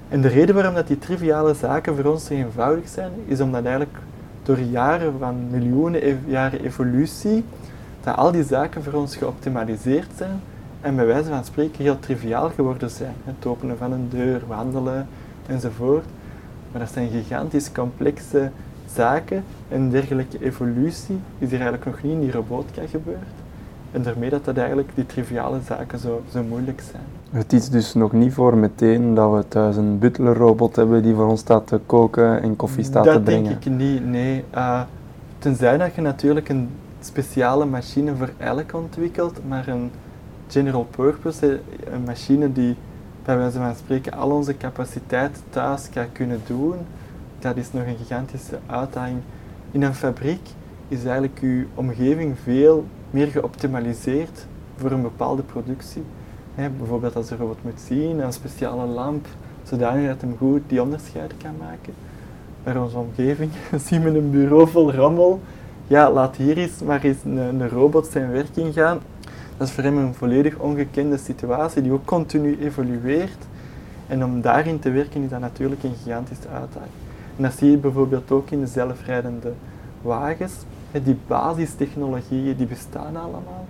En 0.09 0.21
de 0.21 0.29
reden 0.29 0.55
waarom 0.55 0.75
dat 0.75 0.87
die 0.87 0.99
triviale 0.99 1.55
zaken 1.55 1.97
voor 1.97 2.13
ons 2.13 2.25
zo 2.25 2.35
eenvoudig 2.35 2.89
zijn, 2.89 3.11
is 3.27 3.41
omdat 3.41 3.65
eigenlijk 3.65 3.99
door 4.47 4.59
jaren 4.59 5.19
van 5.19 5.51
miljoenen 5.51 6.21
jaren 6.27 6.65
evolutie, 6.65 7.45
dat 8.03 8.17
al 8.17 8.33
die 8.33 8.45
zaken 8.45 8.83
voor 8.83 8.93
ons 8.93 9.17
geoptimaliseerd 9.17 10.11
zijn 10.17 10.41
en 10.81 10.97
bij 10.97 11.07
wijze 11.07 11.29
van 11.29 11.45
spreken 11.45 11.83
heel 11.83 11.99
triviaal 11.99 12.51
geworden 12.51 12.91
zijn. 12.91 13.15
Het 13.25 13.47
openen 13.47 13.79
van 13.79 13.93
een 13.93 14.09
deur, 14.09 14.43
wandelen 14.47 15.07
enzovoort. 15.47 16.05
Maar 16.73 16.81
dat 16.81 16.93
zijn 16.93 17.11
gigantisch 17.11 17.73
complexe 17.73 18.51
zaken 18.95 19.45
en 19.69 19.91
dergelijke 19.91 20.45
evolutie 20.45 21.19
is 21.39 21.51
hier 21.51 21.61
eigenlijk 21.61 21.85
nog 21.85 22.03
niet 22.03 22.13
in 22.13 22.21
die 22.21 22.33
robotica 22.33 22.83
gebeurd. 22.87 23.37
En 23.93 24.03
daarmee 24.03 24.31
dat 24.31 24.45
dat 24.45 24.57
eigenlijk 24.57 24.89
die 24.95 25.07
triviale 25.07 25.61
zaken 25.67 25.99
zo, 25.99 26.23
zo 26.33 26.43
moeilijk 26.43 26.81
zijn. 26.91 27.16
Het 27.31 27.53
is 27.53 27.69
dus 27.69 27.95
nog 27.95 28.13
niet 28.13 28.33
voor 28.33 28.57
meteen 28.57 29.15
dat 29.15 29.35
we 29.35 29.49
thuis 29.49 29.77
een 29.77 29.99
butlerrobot 29.99 30.77
hebben 30.77 31.03
die 31.03 31.15
voor 31.15 31.27
ons 31.27 31.41
staat 31.41 31.67
te 31.67 31.81
koken 31.87 32.43
en 32.43 32.57
koffie 32.57 32.85
staat 32.85 33.05
dat 33.05 33.15
te 33.15 33.21
brengen. 33.21 33.53
Dat 33.53 33.63
denk 33.63 33.79
ik 33.79 33.87
niet, 33.87 34.07
nee. 34.07 34.45
Uh, 34.55 34.81
tenzij 35.39 35.79
dat 35.79 35.95
je 35.95 36.01
natuurlijk 36.01 36.49
een 36.49 36.69
speciale 37.01 37.65
machine 37.65 38.17
voor 38.17 38.31
elk 38.37 38.75
ontwikkelt, 38.75 39.41
maar 39.49 39.69
een 39.69 39.91
general 40.49 40.87
purpose, 40.91 41.61
een 41.93 42.03
machine 42.05 42.53
die 42.53 42.77
bij 43.25 43.37
wijze 43.37 43.59
van 43.59 43.75
spreken 43.75 44.13
al 44.13 44.31
onze 44.31 44.57
capaciteit 44.57 45.43
thuis 45.51 45.89
kan 45.91 46.13
kunnen 46.13 46.41
doen, 46.47 46.77
dat 47.39 47.57
is 47.57 47.73
nog 47.73 47.87
een 47.87 47.97
gigantische 47.97 48.59
uitdaging. 48.67 49.19
In 49.71 49.83
een 49.83 49.95
fabriek 49.95 50.49
is 50.89 51.05
eigenlijk 51.05 51.39
uw 51.41 51.65
omgeving 51.75 52.37
veel 52.43 52.85
meer 53.11 53.27
geoptimaliseerd 53.27 54.47
voor 54.77 54.91
een 54.91 55.03
bepaalde 55.03 55.43
productie. 55.43 56.03
Bijvoorbeeld 56.57 57.17
als 57.17 57.29
je 57.29 57.37
robot 57.37 57.65
moet 57.65 57.81
zien, 57.87 58.19
een 58.19 58.33
speciale 58.33 58.87
lamp, 58.87 59.27
zodanig 59.63 60.09
dat 60.09 60.21
hem 60.21 60.37
goed 60.39 60.61
die 60.67 60.83
onderscheid 60.83 61.33
kan 61.43 61.55
maken. 61.59 61.93
Bij 62.65 62.77
onze 62.77 62.97
omgeving 62.97 63.51
zien 63.87 64.03
we 64.03 64.09
een 64.09 64.31
bureau 64.31 64.69
vol 64.69 64.93
rommel. 64.93 65.41
Ja, 65.87 66.11
laat 66.11 66.37
hier 66.37 66.57
eens 66.59 66.81
maar 66.83 67.03
eens 67.03 67.25
een, 67.25 67.37
een 67.37 67.69
robot 67.69 68.07
zijn 68.07 68.31
werking 68.31 68.75
gaan. 68.75 68.99
Dat 69.57 69.67
is 69.67 69.73
voor 69.73 69.85
hem 69.85 69.97
een 69.97 70.15
volledig 70.15 70.59
ongekende 70.59 71.17
situatie 71.17 71.83
die 71.83 71.93
ook 71.93 72.05
continu 72.05 72.59
evolueert. 72.61 73.47
En 74.07 74.25
om 74.25 74.41
daarin 74.41 74.79
te 74.79 74.91
werken 74.91 75.23
is 75.23 75.31
dat 75.31 75.41
natuurlijk 75.41 75.83
een 75.83 75.95
gigantische 76.03 76.49
uitdaging. 76.49 76.91
En 77.37 77.43
dat 77.43 77.53
zie 77.53 77.71
je 77.71 77.77
bijvoorbeeld 77.77 78.31
ook 78.31 78.51
in 78.51 78.61
de 78.61 78.67
zelfrijdende 78.67 79.53
wagens. 80.03 80.53
Die 81.03 81.19
basistechnologieën 81.27 82.57
die 82.57 82.67
bestaan 82.67 83.17
allemaal, 83.17 83.67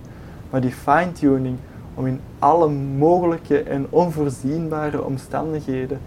maar 0.49 0.61
die 0.61 0.71
fine-tuning 0.71 1.57
om 1.97 2.07
in 2.07 2.19
alle 2.39 2.69
mogelijke 2.97 3.63
en 3.63 3.87
onvoorzienbare 3.89 5.03
omstandigheden 5.03 5.99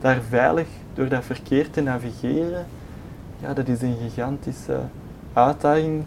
daar 0.00 0.20
veilig 0.28 0.66
door 0.94 1.08
dat 1.08 1.24
verkeer 1.24 1.70
te 1.70 1.80
navigeren, 1.80 2.66
ja, 3.40 3.54
dat 3.54 3.68
is 3.68 3.82
een 3.82 3.96
gigantische 4.02 4.78
uitdaging. 5.32 6.02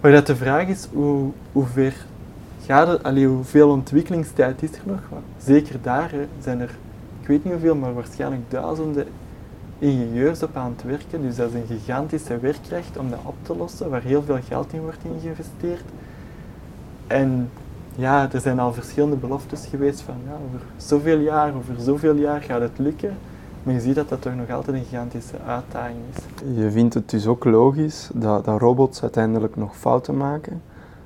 Maar 0.00 0.12
dat 0.12 0.26
de 0.26 0.36
vraag 0.36 0.66
is, 0.66 0.88
hoe, 0.92 1.30
hoe 1.52 1.66
ver 1.66 1.94
gaat 2.64 2.88
het, 2.88 3.24
hoeveel 3.24 3.70
ontwikkelingstijd 3.70 4.62
is 4.62 4.72
er 4.72 4.82
nog? 4.84 5.00
Zeker 5.38 5.78
daar 5.82 6.14
zijn 6.40 6.60
er, 6.60 6.74
ik 7.20 7.26
weet 7.26 7.44
niet 7.44 7.52
hoeveel, 7.52 7.74
maar 7.74 7.94
waarschijnlijk 7.94 8.42
duizenden 8.48 9.06
ingenieurs 9.78 10.42
op 10.42 10.56
aan 10.56 10.74
het 10.76 10.84
werken. 10.84 11.22
Dus 11.22 11.36
dat 11.36 11.48
is 11.48 11.54
een 11.54 11.78
gigantische 11.78 12.38
werkkracht 12.38 12.98
om 12.98 13.10
dat 13.10 13.18
op 13.22 13.34
te 13.42 13.56
lossen, 13.56 13.90
waar 13.90 14.02
heel 14.02 14.22
veel 14.22 14.38
geld 14.48 14.72
in 14.72 14.80
wordt 14.80 14.98
geïnvesteerd. 15.02 15.84
En 17.06 17.50
ja, 17.96 18.28
er 18.32 18.40
zijn 18.40 18.58
al 18.58 18.72
verschillende 18.72 19.16
beloftes 19.16 19.66
geweest 19.70 20.00
van 20.00 20.14
ja, 20.26 20.32
over 20.32 20.66
zoveel 20.76 21.18
jaar, 21.18 21.54
over 21.54 21.74
zoveel 21.78 22.14
jaar 22.14 22.42
gaat 22.42 22.60
het 22.60 22.78
lukken. 22.78 23.16
Maar 23.62 23.74
je 23.74 23.80
ziet 23.80 23.94
dat 23.94 24.08
dat 24.08 24.22
toch 24.22 24.34
nog 24.34 24.50
altijd 24.50 24.76
een 24.76 24.84
gigantische 24.84 25.36
uitdaging 25.46 25.98
is. 26.14 26.22
Je 26.62 26.70
vindt 26.70 26.94
het 26.94 27.10
dus 27.10 27.26
ook 27.26 27.44
logisch 27.44 28.10
dat, 28.14 28.44
dat 28.44 28.60
robots 28.60 29.02
uiteindelijk 29.02 29.56
nog 29.56 29.76
fouten 29.76 30.16
maken 30.16 30.62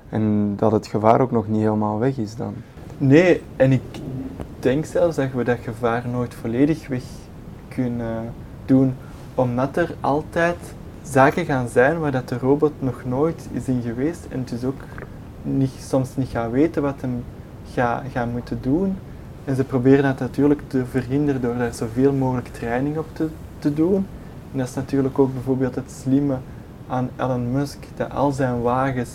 en 0.09 0.55
dat 0.57 0.73
het 0.73 0.87
gevaar 0.87 1.21
ook 1.21 1.31
nog 1.31 1.49
niet 1.49 1.61
helemaal 1.61 1.99
weg 1.99 2.17
is 2.17 2.37
dan? 2.37 2.55
Nee, 2.99 3.43
en 3.57 3.73
ik 3.73 3.83
denk 4.59 4.85
zelfs 4.85 5.17
dat 5.17 5.33
we 5.33 5.45
dat 5.45 5.59
gevaar 5.63 6.09
nooit 6.09 6.35
volledig 6.35 6.89
weg 6.89 7.03
kunnen 7.69 8.33
doen, 8.65 8.95
omdat 9.35 9.77
er 9.77 9.95
altijd 10.01 10.57
zaken 11.03 11.45
gaan 11.45 11.69
zijn 11.69 11.99
waar 11.99 12.13
dat 12.13 12.29
de 12.29 12.39
robot 12.39 12.73
nog 12.79 13.05
nooit 13.05 13.49
is 13.53 13.69
in 13.69 13.83
geweest 13.83 14.27
en 14.29 14.45
dus 14.45 14.65
ook 14.65 14.83
niet, 15.43 15.71
soms 15.89 16.17
niet 16.17 16.29
gaat 16.29 16.51
weten 16.51 16.83
wat 16.83 17.01
hem 17.01 17.25
gaat 17.73 18.03
ga 18.13 18.25
moeten 18.25 18.59
doen. 18.61 18.97
En 19.45 19.57
ze 19.57 19.65
proberen 19.65 20.03
dat 20.03 20.19
natuurlijk 20.19 20.61
te 20.67 20.85
verhinderen 20.91 21.41
door 21.41 21.57
daar 21.57 21.75
zoveel 21.75 22.13
mogelijk 22.13 22.49
training 22.49 22.99
op 22.99 23.07
te, 23.13 23.29
te 23.59 23.75
doen. 23.75 24.07
En 24.53 24.59
dat 24.59 24.69
is 24.69 24.75
natuurlijk 24.75 25.19
ook 25.19 25.33
bijvoorbeeld 25.33 25.75
het 25.75 25.91
slimme 26.03 26.37
aan 26.89 27.11
Elon 27.17 27.53
Musk, 27.53 27.87
dat 27.97 28.11
al 28.11 28.33
zijn 28.33 28.63
wagens 28.63 29.11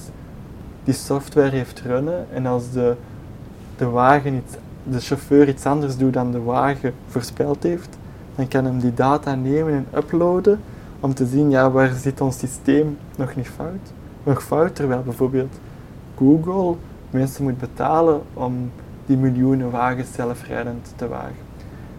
die 0.84 0.94
software 0.94 1.50
heeft 1.50 1.82
runnen 1.82 2.26
en 2.34 2.46
als 2.46 2.72
de, 2.72 2.96
de 3.78 3.86
wagen 3.86 4.34
iets, 4.34 4.54
de 4.84 5.00
chauffeur 5.00 5.48
iets 5.48 5.66
anders 5.66 5.98
doet 5.98 6.14
dan 6.14 6.32
de 6.32 6.42
wagen 6.42 6.94
voorspeld 7.08 7.64
heeft, 7.64 7.98
dan 8.36 8.48
kan 8.48 8.66
hem 8.66 8.80
die 8.80 8.94
data 8.94 9.36
nemen 9.36 9.74
en 9.74 9.88
uploaden 9.96 10.60
om 11.00 11.14
te 11.14 11.26
zien 11.26 11.50
ja, 11.50 11.72
waar 11.72 11.94
zit 11.94 12.22
ons 12.22 12.38
systeem 12.40 12.98
nog 13.16 13.36
niet 13.36 13.48
fout. 13.48 13.94
Nog 14.24 14.44
fout, 14.44 14.76
terwijl 14.76 15.02
bijvoorbeeld 15.02 15.54
Google 16.18 16.76
mensen 17.10 17.44
moet 17.44 17.58
betalen 17.58 18.22
om 18.34 18.72
die 19.06 19.18
miljoenen 19.18 19.72
wagens 19.72 20.14
zelfrijdend 20.14 20.94
te 20.96 21.08
wagen. 21.08 21.44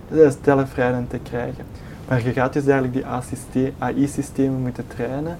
Dus 0.08 0.34
zelfrijdend 0.42 1.10
te 1.10 1.18
krijgen. 1.18 1.64
Maar 2.08 2.24
je 2.24 2.32
gaat 2.32 2.52
dus 2.52 2.66
eigenlijk 2.66 3.06
die 3.52 3.72
AI-systemen 3.78 4.60
moeten 4.60 4.86
trainen, 4.86 5.38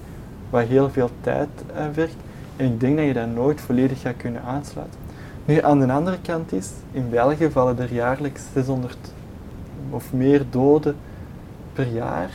wat 0.49 0.63
heel 0.63 0.89
veel 0.89 1.09
tijd 1.21 1.47
uh, 1.75 1.85
vergt. 1.91 2.15
En 2.55 2.65
ik 2.65 2.79
denk 2.79 2.97
dat 2.97 3.05
je 3.05 3.13
dat 3.13 3.33
nooit 3.33 3.61
volledig 3.61 4.01
gaat 4.01 4.17
kunnen 4.17 4.41
aansluiten. 4.41 4.99
Nu, 5.45 5.61
aan 5.61 5.79
de 5.79 5.91
andere 5.91 6.17
kant 6.21 6.53
is, 6.53 6.69
in 6.91 7.09
België 7.09 7.51
vallen 7.51 7.79
er 7.79 7.93
jaarlijks 7.93 8.41
600 8.53 8.97
of 9.89 10.13
meer 10.13 10.45
doden 10.49 10.95
per 11.73 11.87
jaar. 11.87 12.29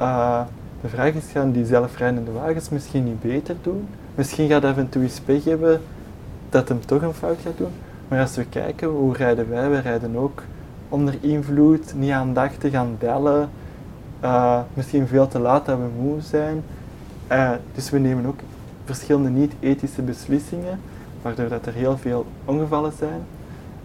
Uh, 0.00 0.40
de 0.80 0.88
vraag 0.88 1.12
is, 1.12 1.24
gaan 1.32 1.52
die 1.52 1.66
zelfrijdende 1.66 2.32
wagens 2.32 2.68
misschien 2.68 3.04
niet 3.04 3.20
beter 3.20 3.56
doen? 3.62 3.88
Misschien 4.14 4.48
gaat 4.48 4.64
af 4.64 4.76
en 4.76 4.88
toe 4.88 5.08
hebben 5.44 5.80
dat 6.48 6.68
hem 6.68 6.86
toch 6.86 7.02
een 7.02 7.12
fout 7.12 7.38
gaat 7.42 7.58
doen. 7.58 7.72
Maar 8.08 8.20
als 8.20 8.36
we 8.36 8.44
kijken, 8.44 8.88
hoe 8.88 9.16
rijden 9.16 9.50
wij? 9.50 9.70
Wij 9.70 9.80
rijden 9.80 10.16
ook 10.16 10.42
onder 10.88 11.14
invloed, 11.20 11.94
niet 11.96 12.10
aandachtig 12.10 12.72
gaan 12.72 12.96
bellen. 12.98 13.50
Uh, 14.24 14.60
misschien 14.74 15.06
veel 15.06 15.28
te 15.28 15.38
laat 15.38 15.66
dat 15.66 15.78
we 15.78 16.02
moe 16.02 16.20
zijn. 16.20 16.62
Uh, 17.32 17.50
dus 17.74 17.90
we 17.90 17.98
nemen 17.98 18.26
ook 18.26 18.38
verschillende 18.84 19.28
niet-ethische 19.28 20.02
beslissingen, 20.02 20.80
waardoor 21.22 21.48
dat 21.48 21.66
er 21.66 21.72
heel 21.72 21.98
veel 21.98 22.26
ongevallen 22.44 22.92
zijn. 22.98 23.20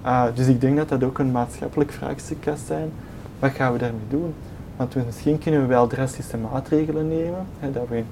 Uh, 0.06 0.24
dus 0.34 0.48
ik 0.48 0.62
denk 0.62 0.78
dat 0.78 0.90
dat 0.90 1.04
ook 1.04 1.20
een 1.20 1.32
maatschappelijk 1.32 1.92
vraagstuk 1.92 2.42
kan 2.42 2.58
zijn. 2.66 2.92
Wat 3.40 3.52
gaan 3.52 3.74
we 3.74 3.78
daarmee 3.78 4.02
doen? 4.10 4.34
Want 4.76 4.94
we, 4.94 5.02
misschien 5.06 5.38
kunnen 5.38 5.62
we 5.62 5.68
wel 5.68 5.88
drastische 5.88 6.38
maatregelen 6.38 7.08
nemen. 7.08 7.46
Hè, 7.60 7.72
dat 7.72 7.88
we, 7.90 8.04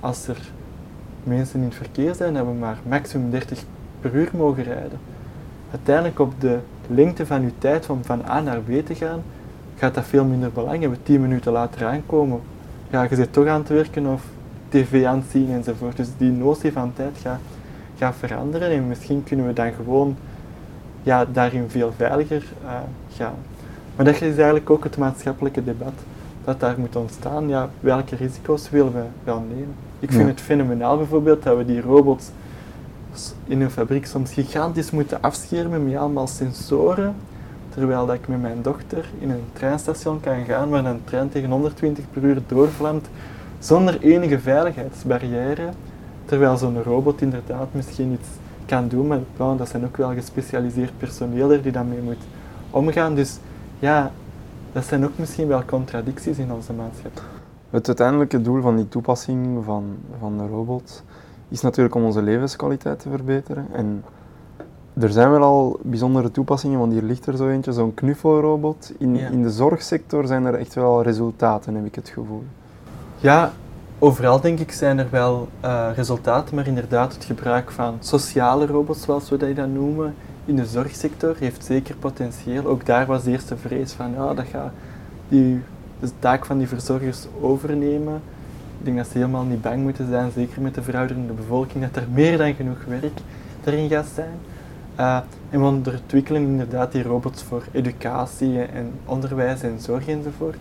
als 0.00 0.28
er 0.28 0.50
mensen 1.24 1.60
in 1.60 1.64
het 1.64 1.74
verkeer 1.74 2.14
zijn, 2.14 2.34
we 2.34 2.52
maar 2.52 2.78
maximum 2.88 3.30
30 3.30 3.64
per 4.00 4.14
uur 4.14 4.30
mogen 4.36 4.62
rijden. 4.62 4.98
Uiteindelijk 5.70 6.18
op 6.18 6.40
de 6.40 6.58
lengte 6.86 7.26
van 7.26 7.42
uw 7.42 7.52
tijd 7.58 7.90
om 7.90 8.04
van 8.04 8.22
A 8.28 8.40
naar 8.40 8.60
B 8.60 8.86
te 8.86 8.94
gaan, 8.94 9.22
gaat 9.76 9.94
dat 9.94 10.04
veel 10.04 10.24
minder 10.24 10.52
belang 10.52 10.80
hebben. 10.80 11.02
10 11.02 11.20
minuten 11.20 11.52
later 11.52 11.86
aankomen, 11.86 12.40
ja, 12.90 13.02
je 13.02 13.14
zit 13.14 13.32
toch 13.32 13.46
aan 13.46 13.60
het 13.60 13.68
werken 13.68 14.06
of 14.06 14.22
tv 14.68 15.04
aan 15.04 15.18
het 15.18 15.30
zien 15.30 15.50
enzovoort. 15.50 15.96
Dus 15.96 16.08
die 16.16 16.30
notie 16.30 16.72
van 16.72 16.92
tijd 16.94 17.18
gaat, 17.96 18.14
veranderen 18.16 18.70
en 18.70 18.88
misschien 18.88 19.24
kunnen 19.24 19.46
we 19.46 19.52
dan 19.52 19.72
gewoon 19.72 20.16
ja, 21.02 21.24
daarin 21.24 21.64
veel 21.68 21.92
veiliger 21.96 22.44
uh, 22.64 22.70
gaan. 23.16 23.34
Maar 23.96 24.04
dat 24.04 24.14
is 24.14 24.20
eigenlijk 24.20 24.70
ook 24.70 24.84
het 24.84 24.96
maatschappelijke 24.96 25.64
debat 25.64 25.92
dat 26.44 26.60
daar 26.60 26.74
moet 26.78 26.96
ontstaan. 26.96 27.48
Ja, 27.48 27.68
welke 27.80 28.16
risico's 28.16 28.70
willen 28.70 28.92
we 28.92 29.02
wel 29.24 29.44
nemen? 29.48 29.74
Ik 29.98 30.12
vind 30.12 30.28
het 30.28 30.40
fenomenaal 30.40 30.96
bijvoorbeeld 30.96 31.42
dat 31.42 31.56
we 31.56 31.64
die 31.64 31.80
robots 31.80 32.30
in 33.44 33.60
een 33.60 33.70
fabriek 33.70 34.06
soms 34.06 34.32
gigantisch 34.32 34.90
moeten 34.90 35.22
afschermen 35.22 35.84
met 35.84 35.96
allemaal 35.96 36.26
sensoren. 36.26 37.14
Terwijl 37.68 38.06
dat 38.06 38.14
ik 38.14 38.28
met 38.28 38.40
mijn 38.40 38.62
dochter 38.62 39.04
in 39.18 39.30
een 39.30 39.44
treinstation 39.52 40.20
kan 40.20 40.44
gaan 40.44 40.68
waar 40.68 40.84
een 40.84 41.04
trein 41.04 41.28
tegen 41.28 41.50
120 41.50 42.04
per 42.12 42.22
uur 42.22 42.42
doorvlamt 42.46 43.08
zonder 43.58 44.00
enige 44.00 44.38
veiligheidsbarrière. 44.38 45.68
Terwijl 46.24 46.56
zo'n 46.56 46.82
robot 46.82 47.20
inderdaad 47.20 47.66
misschien 47.70 48.12
iets 48.12 48.28
kan 48.66 48.88
doen, 48.88 49.06
maar 49.06 49.18
dat 49.56 49.68
zijn 49.68 49.84
ook 49.84 49.96
wel 49.96 50.12
gespecialiseerd 50.12 50.98
personeel 50.98 51.62
die 51.62 51.72
daarmee 51.72 52.00
moet 52.02 52.22
omgaan. 52.70 53.14
Dus 53.14 53.38
ja, 53.78 54.12
dat 54.72 54.84
zijn 54.84 55.04
ook 55.04 55.18
misschien 55.18 55.48
wel 55.48 55.64
contradicties 55.64 56.38
in 56.38 56.52
onze 56.52 56.72
maatschappij. 56.72 57.22
Het 57.70 57.86
uiteindelijke 57.86 58.42
doel 58.42 58.60
van 58.60 58.76
die 58.76 58.88
toepassing 58.88 59.64
van, 59.64 59.96
van 60.18 60.38
de 60.38 60.46
robot 60.46 61.02
is 61.48 61.60
natuurlijk 61.60 61.94
om 61.94 62.04
onze 62.04 62.22
levenskwaliteit 62.22 62.98
te 62.98 63.08
verbeteren. 63.08 63.66
En 63.72 64.04
er 65.00 65.10
zijn 65.10 65.30
wel 65.30 65.42
al 65.42 65.80
bijzondere 65.82 66.30
toepassingen, 66.30 66.78
want 66.78 66.92
hier 66.92 67.02
ligt 67.02 67.26
er 67.26 67.36
zo 67.36 67.48
eentje, 67.48 67.72
zo'n 67.72 67.94
knuffelrobot. 67.94 68.92
In, 68.98 69.16
in 69.16 69.42
de 69.42 69.50
zorgsector 69.50 70.26
zijn 70.26 70.44
er 70.44 70.54
echt 70.54 70.74
wel 70.74 71.02
resultaten, 71.02 71.74
heb 71.74 71.84
ik 71.84 71.94
het 71.94 72.08
gevoel. 72.08 72.42
Ja, 73.18 73.52
overal 73.98 74.40
denk 74.40 74.58
ik 74.58 74.72
zijn 74.72 74.98
er 74.98 75.08
wel 75.10 75.48
uh, 75.64 75.88
resultaten, 75.94 76.54
maar 76.54 76.66
inderdaad 76.66 77.14
het 77.14 77.24
gebruik 77.24 77.70
van 77.70 77.96
sociale 78.00 78.66
robots, 78.66 79.02
zoals 79.02 79.30
we 79.30 79.54
dat 79.54 79.68
noemen, 79.68 80.14
in 80.44 80.56
de 80.56 80.66
zorgsector 80.66 81.36
heeft 81.38 81.64
zeker 81.64 81.94
potentieel. 81.94 82.66
Ook 82.66 82.86
daar 82.86 83.06
was 83.06 83.22
de 83.22 83.30
eerste 83.30 83.56
vrees 83.56 83.92
van, 83.92 84.12
ja, 84.14 84.34
dat 84.34 84.46
gaat 84.50 84.72
die, 85.28 85.60
de 86.00 86.10
taak 86.18 86.46
van 86.46 86.58
die 86.58 86.68
verzorgers 86.68 87.26
overnemen. 87.40 88.20
Ik 88.78 88.84
denk 88.84 88.96
dat 88.96 89.06
ze 89.06 89.18
helemaal 89.18 89.44
niet 89.44 89.62
bang 89.62 89.82
moeten 89.82 90.08
zijn, 90.08 90.30
zeker 90.34 90.62
met 90.62 90.74
de 90.74 90.82
verouderende 90.82 91.32
bevolking, 91.32 91.84
dat 91.84 92.02
er 92.02 92.08
meer 92.12 92.38
dan 92.38 92.54
genoeg 92.54 92.84
werk 92.84 93.18
erin 93.64 93.88
gaat 93.88 94.08
zijn. 94.14 94.38
Uh, 94.98 95.18
en 95.50 95.60
we 95.60 95.66
ontwikkelen 95.66 96.42
inderdaad 96.42 96.92
die 96.92 97.02
robots 97.02 97.42
voor 97.42 97.62
educatie 97.72 98.62
en 98.62 98.92
onderwijs 99.04 99.62
en 99.62 99.80
zorg 99.80 100.08
enzovoort. 100.08 100.58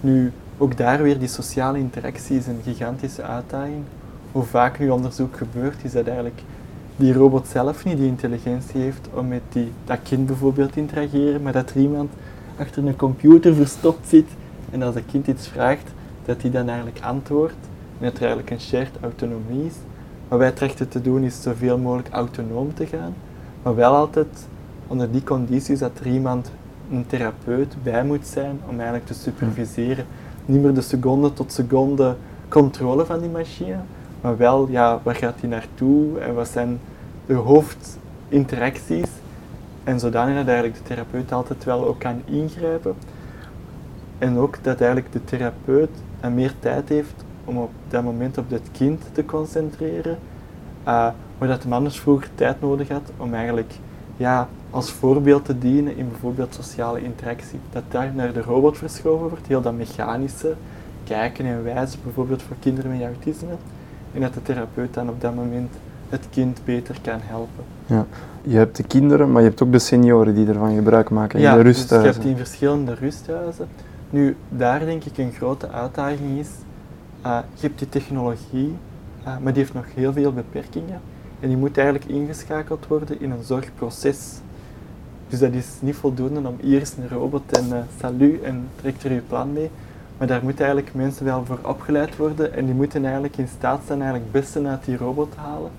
Nu, 0.00 0.32
ook 0.58 0.76
daar 0.76 1.02
weer 1.02 1.18
die 1.18 1.28
sociale 1.28 1.78
interactie 1.78 2.36
is 2.36 2.46
een 2.46 2.60
gigantische 2.64 3.22
uitdaging. 3.22 3.84
Hoe 4.32 4.42
vaak 4.42 4.78
nu 4.78 4.90
onderzoek 4.90 5.36
gebeurt, 5.36 5.84
is 5.84 5.92
dat 5.92 6.06
eigenlijk 6.06 6.42
die 6.96 7.12
robot 7.12 7.46
zelf 7.46 7.84
niet 7.84 7.96
die 7.96 8.06
intelligentie 8.06 8.80
heeft 8.80 9.08
om 9.14 9.28
met 9.28 9.42
die, 9.48 9.72
dat 9.84 9.98
kind 10.02 10.26
bijvoorbeeld 10.26 10.72
te 10.72 10.80
interageren, 10.80 11.42
maar 11.42 11.52
dat 11.52 11.70
er 11.70 11.76
iemand 11.76 12.12
achter 12.56 12.86
een 12.86 12.96
computer 12.96 13.54
verstopt 13.54 14.08
zit 14.08 14.28
en 14.70 14.82
als 14.82 14.94
dat 14.94 15.02
kind 15.10 15.26
iets 15.26 15.48
vraagt, 15.48 15.90
dat 16.24 16.42
hij 16.42 16.50
dan 16.50 16.68
eigenlijk 16.68 17.00
antwoordt 17.00 17.68
en 17.98 18.04
dat 18.04 18.14
er 18.14 18.20
eigenlijk 18.20 18.50
een 18.50 18.60
shared 18.60 19.00
autonomie 19.00 19.66
is. 19.66 19.74
Wat 20.28 20.38
wij 20.38 20.52
trachten 20.52 20.88
te 20.88 21.00
doen 21.00 21.22
is 21.22 21.42
zoveel 21.42 21.78
mogelijk 21.78 22.08
autonoom 22.08 22.74
te 22.74 22.86
gaan, 22.86 23.14
maar 23.62 23.74
wel 23.74 23.94
altijd 23.94 24.46
onder 24.86 25.10
die 25.10 25.22
condities 25.22 25.78
dat 25.78 25.98
er 26.00 26.06
iemand, 26.06 26.50
een 26.90 27.06
therapeut, 27.06 27.76
bij 27.82 28.04
moet 28.04 28.26
zijn 28.26 28.60
om 28.68 28.74
eigenlijk 28.74 29.06
te 29.06 29.14
superviseren. 29.14 30.06
Niet 30.46 30.62
meer 30.62 30.74
de 30.74 30.80
seconde 30.80 31.32
tot 31.32 31.52
seconde 31.52 32.16
controle 32.48 33.04
van 33.04 33.20
die 33.20 33.30
machine, 33.30 33.78
maar 34.24 34.36
wel, 34.36 34.68
ja, 34.70 35.00
waar 35.02 35.14
gaat 35.14 35.40
hij 35.40 35.48
naartoe 35.48 36.18
en 36.18 36.34
wat 36.34 36.48
zijn 36.48 36.80
de 37.26 37.34
hoofdinteracties? 37.34 39.08
En 39.84 40.00
zodanig 40.00 40.36
dat 40.36 40.46
eigenlijk 40.46 40.76
de 40.76 40.82
therapeut 40.82 41.32
altijd 41.32 41.64
wel 41.64 41.86
ook 41.86 41.98
kan 41.98 42.22
ingrijpen. 42.24 42.94
En 44.18 44.36
ook 44.38 44.58
dat 44.62 44.80
eigenlijk 44.80 45.12
de 45.12 45.24
therapeut 45.24 45.90
meer 46.32 46.52
tijd 46.58 46.88
heeft 46.88 47.24
om 47.44 47.58
op 47.58 47.70
dat 47.88 48.02
moment 48.02 48.38
op 48.38 48.50
het 48.50 48.68
kind 48.72 49.02
te 49.12 49.24
concentreren. 49.24 50.18
Uh, 50.80 51.08
maar 51.38 51.48
dat 51.48 51.62
de 51.62 51.68
anders 51.70 52.00
vroeger 52.00 52.28
tijd 52.34 52.60
nodig 52.60 52.88
had 52.88 53.10
om 53.16 53.34
eigenlijk 53.34 53.72
ja, 54.16 54.48
als 54.70 54.90
voorbeeld 54.90 55.44
te 55.44 55.58
dienen 55.58 55.96
in 55.96 56.08
bijvoorbeeld 56.08 56.54
sociale 56.54 57.02
interactie. 57.02 57.58
Dat 57.72 57.82
daar 57.88 58.12
naar 58.14 58.32
de 58.32 58.42
robot 58.42 58.78
verschoven 58.78 59.28
wordt, 59.28 59.46
heel 59.46 59.62
dat 59.62 59.76
mechanische, 59.76 60.54
kijken 61.04 61.44
en 61.44 61.64
wijzen, 61.64 62.00
bijvoorbeeld 62.02 62.42
voor 62.42 62.56
kinderen 62.60 62.90
met 62.90 63.02
autisme. 63.02 63.56
En 64.14 64.20
dat 64.20 64.34
de 64.34 64.42
therapeut 64.42 64.94
dan 64.94 65.08
op 65.08 65.20
dat 65.20 65.34
moment 65.34 65.70
het 66.08 66.26
kind 66.30 66.60
beter 66.64 66.96
kan 67.02 67.18
helpen. 67.22 67.64
Ja. 67.86 68.06
Je 68.42 68.56
hebt 68.56 68.76
de 68.76 68.82
kinderen, 68.82 69.32
maar 69.32 69.42
je 69.42 69.48
hebt 69.48 69.62
ook 69.62 69.72
de 69.72 69.78
senioren 69.78 70.34
die 70.34 70.46
ervan 70.46 70.74
gebruik 70.74 71.10
maken 71.10 71.40
in 71.40 71.56
de 71.56 71.60
rusthuizen. 71.60 72.12
Dus 72.12 72.22
je 72.22 72.28
hebt 72.28 72.38
in 72.38 72.46
verschillende 72.46 72.94
rusthuizen. 72.94 73.68
Nu, 74.10 74.36
daar 74.48 74.78
denk 74.78 75.04
ik 75.04 75.18
een 75.18 75.32
grote 75.32 75.70
uitdaging 75.70 76.38
is, 76.38 76.48
uh, 77.26 77.38
je 77.54 77.66
hebt 77.66 77.78
die 77.78 77.88
technologie, 77.88 78.76
uh, 79.26 79.38
maar 79.38 79.52
die 79.52 79.62
heeft 79.62 79.74
nog 79.74 79.84
heel 79.94 80.12
veel 80.12 80.32
beperkingen. 80.32 81.00
En 81.40 81.48
die 81.48 81.56
moet 81.56 81.78
eigenlijk 81.78 82.10
ingeschakeld 82.10 82.86
worden 82.86 83.20
in 83.20 83.30
een 83.30 83.42
zorgproces. 83.42 84.32
Dus 85.28 85.38
dat 85.38 85.52
is 85.52 85.66
niet 85.80 85.94
voldoende 85.94 86.48
om 86.48 86.56
hier 86.60 86.80
is 86.80 86.94
een 86.96 87.08
robot 87.08 87.58
en 87.58 87.66
uh, 87.68 87.78
salut 88.00 88.42
en 88.42 88.68
trekt 88.80 89.04
er 89.04 89.12
je 89.12 89.20
plan 89.20 89.52
mee. 89.52 89.70
Maar 90.18 90.26
daar 90.26 90.42
moeten 90.42 90.64
eigenlijk 90.64 90.94
mensen 90.94 91.24
wel 91.24 91.44
voor 91.44 91.58
opgeleid 91.62 92.16
worden 92.16 92.54
en 92.54 92.64
die 92.64 92.74
moeten 92.74 93.04
eigenlijk 93.04 93.36
in 93.36 93.48
staat 93.48 93.80
zijn 93.86 94.02
eigenlijk 94.02 94.32
het 94.32 94.42
beste 94.42 94.68
uit 94.68 94.84
die 94.84 94.96
robot 94.96 95.32
te 95.32 95.38
halen. 95.38 95.70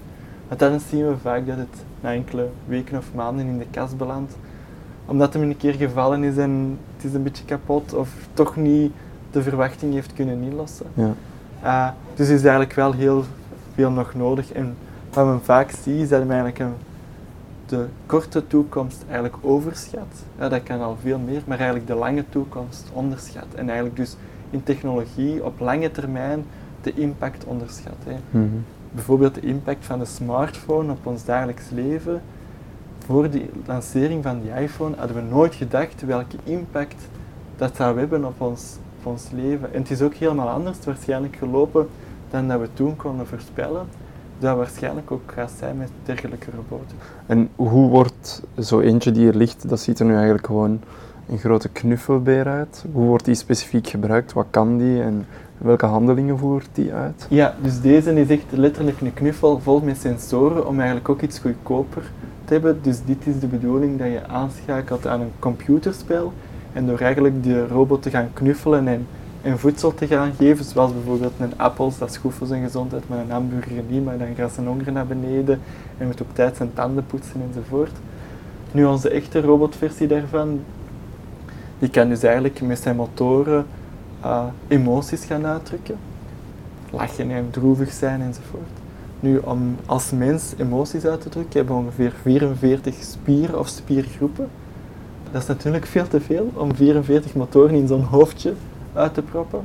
Want 0.48 0.60
dan 0.60 0.80
zien 0.80 1.08
we 1.08 1.18
vaak 1.22 1.48
dat 1.48 1.58
het 1.58 1.84
na 2.02 2.14
enkele 2.14 2.50
weken 2.66 2.98
of 2.98 3.14
maanden 3.14 3.46
in 3.46 3.58
de 3.58 3.66
kast 3.72 3.98
belandt. 3.98 4.38
Omdat 5.06 5.34
hem 5.34 5.42
een 5.42 5.58
keer 5.58 5.74
gevallen 5.74 6.24
is 6.24 6.38
en 6.38 6.80
het 6.96 7.06
is 7.06 7.14
een 7.14 7.24
beetje 7.24 7.46
kapot 7.46 7.94
of 7.94 8.10
toch 8.34 8.56
niet 8.56 8.92
de 9.32 9.42
verwachting 9.42 9.94
heeft 9.94 10.14
kunnen 10.14 10.42
inlossen. 10.42 10.86
Ja. 10.94 11.14
Uh, 11.64 11.88
dus 12.16 12.30
is 12.30 12.42
eigenlijk 12.42 12.74
wel 12.74 12.94
heel 12.94 13.24
veel 13.74 13.92
nog 13.92 14.14
nodig. 14.14 14.52
En 14.52 14.76
wat 15.14 15.26
men 15.26 15.44
vaak 15.44 15.72
ziet 15.72 16.02
is 16.02 16.10
dat 16.10 16.20
men 16.20 16.30
eigenlijk 16.30 16.60
een, 16.60 16.74
de 17.66 17.86
korte 18.06 18.48
toekomst 18.48 19.04
eigenlijk 19.06 19.36
overschat. 19.42 20.24
Ja, 20.38 20.50
dat 20.50 20.64
kan 20.64 20.82
al 20.82 20.98
veel 21.02 21.20
meer, 21.20 21.42
maar 21.48 21.58
eigenlijk 21.58 21.88
de 21.88 21.96
lange 21.96 22.24
toekomst 22.30 22.90
onderschat. 22.94 23.48
En 23.56 23.66
eigenlijk 23.66 23.98
dus 23.98 24.16
in 24.50 24.64
technologie 24.64 25.46
op 25.46 25.60
lange 25.60 25.92
termijn 25.92 26.46
de 26.82 26.94
impact 26.94 27.44
onderschat. 27.44 27.98
Hè. 28.04 28.40
Mhm. 28.40 28.48
Bijvoorbeeld 28.92 29.36
de 29.36 29.42
impact 29.42 29.86
van 29.86 30.00
de 30.00 30.06
smartphone 30.06 30.92
op 30.92 31.06
ons 31.06 31.26
dagelijks 31.26 31.70
leven. 31.70 32.22
Voor 33.06 33.30
de 33.30 33.46
lancering 33.66 34.24
van 34.24 34.42
die 34.42 34.52
iPhone 34.52 34.96
hadden 34.98 35.16
we 35.16 35.22
nooit 35.22 35.56
gedacht 35.56 36.06
welke 36.06 36.38
impact 36.44 37.08
dat 37.56 37.76
zou 37.76 38.00
hebben 38.00 38.26
op 38.26 38.42
ons 38.42 38.78
op 39.06 39.12
ons 39.12 39.30
leven. 39.32 39.74
En 39.74 39.82
het 39.82 39.92
is 39.92 40.02
ook 40.02 40.14
helemaal 40.14 40.50
anders 40.50 40.78
waarschijnlijk 40.86 41.36
gelopen 41.36 41.88
dan 42.30 42.48
dat 42.48 42.60
we 42.60 42.70
toen 42.74 42.96
konden 42.96 43.28
voorspellen. 43.28 43.88
Dat 44.40 44.58
waarschijnlijk 44.58 45.12
ook 45.12 45.32
gaat 45.36 45.52
zijn 45.60 45.78
met 45.78 45.90
dergelijke 46.06 46.50
roboten. 46.56 46.98
En 47.26 47.50
hoe 47.56 47.90
wordt 47.90 48.42
zo 48.60 48.80
eentje 48.80 49.12
die 49.12 49.28
er 49.28 49.36
ligt, 49.36 49.70
dat 49.70 49.80
ziet 49.80 50.00
er 50.00 50.06
nu 50.06 50.14
eigenlijk 50.14 50.46
gewoon 50.46 50.80
een 51.30 51.38
grote 51.38 51.70
knuffelbeer 51.70 52.48
uit. 52.48 52.86
Hoe 52.92 53.06
wordt 53.06 53.26
die 53.26 53.36
specifiek 53.36 53.88
gebruikt? 53.88 54.34
Wat 54.34 54.46
kan 54.50 54.78
die 54.78 55.02
en 55.02 55.26
welke 55.58 55.86
handelingen 55.86 56.38
voert 56.38 56.70
die 56.74 56.94
uit? 56.94 57.26
Ja, 57.30 57.56
dus 57.62 57.82
deze 57.82 58.20
is 58.20 58.30
echt 58.30 58.46
letterlijk 58.50 59.02
een 59.02 59.14
knuffel 59.14 59.60
vol 59.60 59.80
met 59.80 59.98
sensoren 59.98 60.68
om 60.68 60.76
eigenlijk 60.76 61.10
ook 61.10 61.22
iets 61.22 61.40
goedkoper 61.40 62.12
te 62.46 62.54
hebben. 62.54 62.80
Dus 62.82 63.04
dit 63.06 63.28
is 63.28 63.40
de 63.40 63.48
bedoeling 63.48 63.98
dat 64.00 64.08
je 64.08 64.28
aanschakelt 64.28 65.08
aan 65.08 65.22
een 65.22 65.32
computerspel 65.40 66.34
en 66.74 66.86
door 66.86 67.00
eigenlijk 67.00 67.44
de 67.44 67.68
robot 67.68 68.02
te 68.02 68.10
gaan 68.10 68.30
knuffelen 68.34 68.88
en, 68.88 69.08
en 69.46 69.60
voedsel 69.60 69.94
te 69.94 70.08
gaan 70.08 70.34
geven, 70.38 70.66
zoals 70.66 70.94
bijvoorbeeld 70.94 71.34
een 71.40 71.58
appels, 71.58 71.98
dat 71.98 72.10
is 72.10 72.18
goed 72.18 72.34
voor 72.34 72.48
zijn 72.48 72.64
gezondheid, 72.64 73.10
maar 73.10 73.20
een 73.20 73.32
hamburger 73.32 73.84
niet, 73.88 74.06
maar 74.06 74.18
dan 74.18 74.36
gaat 74.36 74.52
zijn 74.52 74.68
honger 74.68 74.92
naar 74.92 75.08
beneden 75.08 75.62
en 75.98 76.08
moet 76.08 76.22
op 76.22 76.28
tijd 76.34 76.58
zijn 76.58 76.74
tanden 76.74 77.06
poetsen 77.06 77.42
enzovoort. 77.48 77.92
Nu 78.72 78.86
onze 78.86 79.10
echte 79.10 79.42
robotversie 79.42 80.08
daarvan, 80.08 80.60
die 81.80 81.90
kan 81.90 82.10
dus 82.10 82.24
eigenlijk 82.24 82.62
met 82.62 82.80
zijn 82.80 82.96
motoren 82.96 83.66
uh, 84.26 84.44
emoties 84.68 85.26
gaan 85.26 85.46
uitdrukken. 85.46 85.96
Lachen 86.92 87.32
en 87.32 87.48
droevig 87.52 87.92
zijn 87.92 88.22
enzovoort. 88.22 88.72
Nu, 89.20 89.38
om 89.38 89.76
als 89.86 90.12
mens 90.12 90.54
emoties 90.58 91.06
uit 91.06 91.22
te 91.22 91.30
drukken, 91.30 91.58
hebben 91.58 91.76
we 91.76 91.82
ongeveer 91.82 92.14
44 92.22 92.96
spieren 93.00 93.60
of 93.60 93.68
spiergroepen. 93.68 94.48
Dat 95.32 95.42
is 95.42 95.48
natuurlijk 95.48 95.86
veel 95.86 96.08
te 96.08 96.22
veel 96.22 96.52
om 96.54 96.76
44 96.76 97.34
motoren 97.34 97.76
in 97.76 97.88
zo'n 97.88 98.04
hoofdje 98.04 98.54
uit 98.96 99.14
te 99.14 99.22
proppen. 99.22 99.60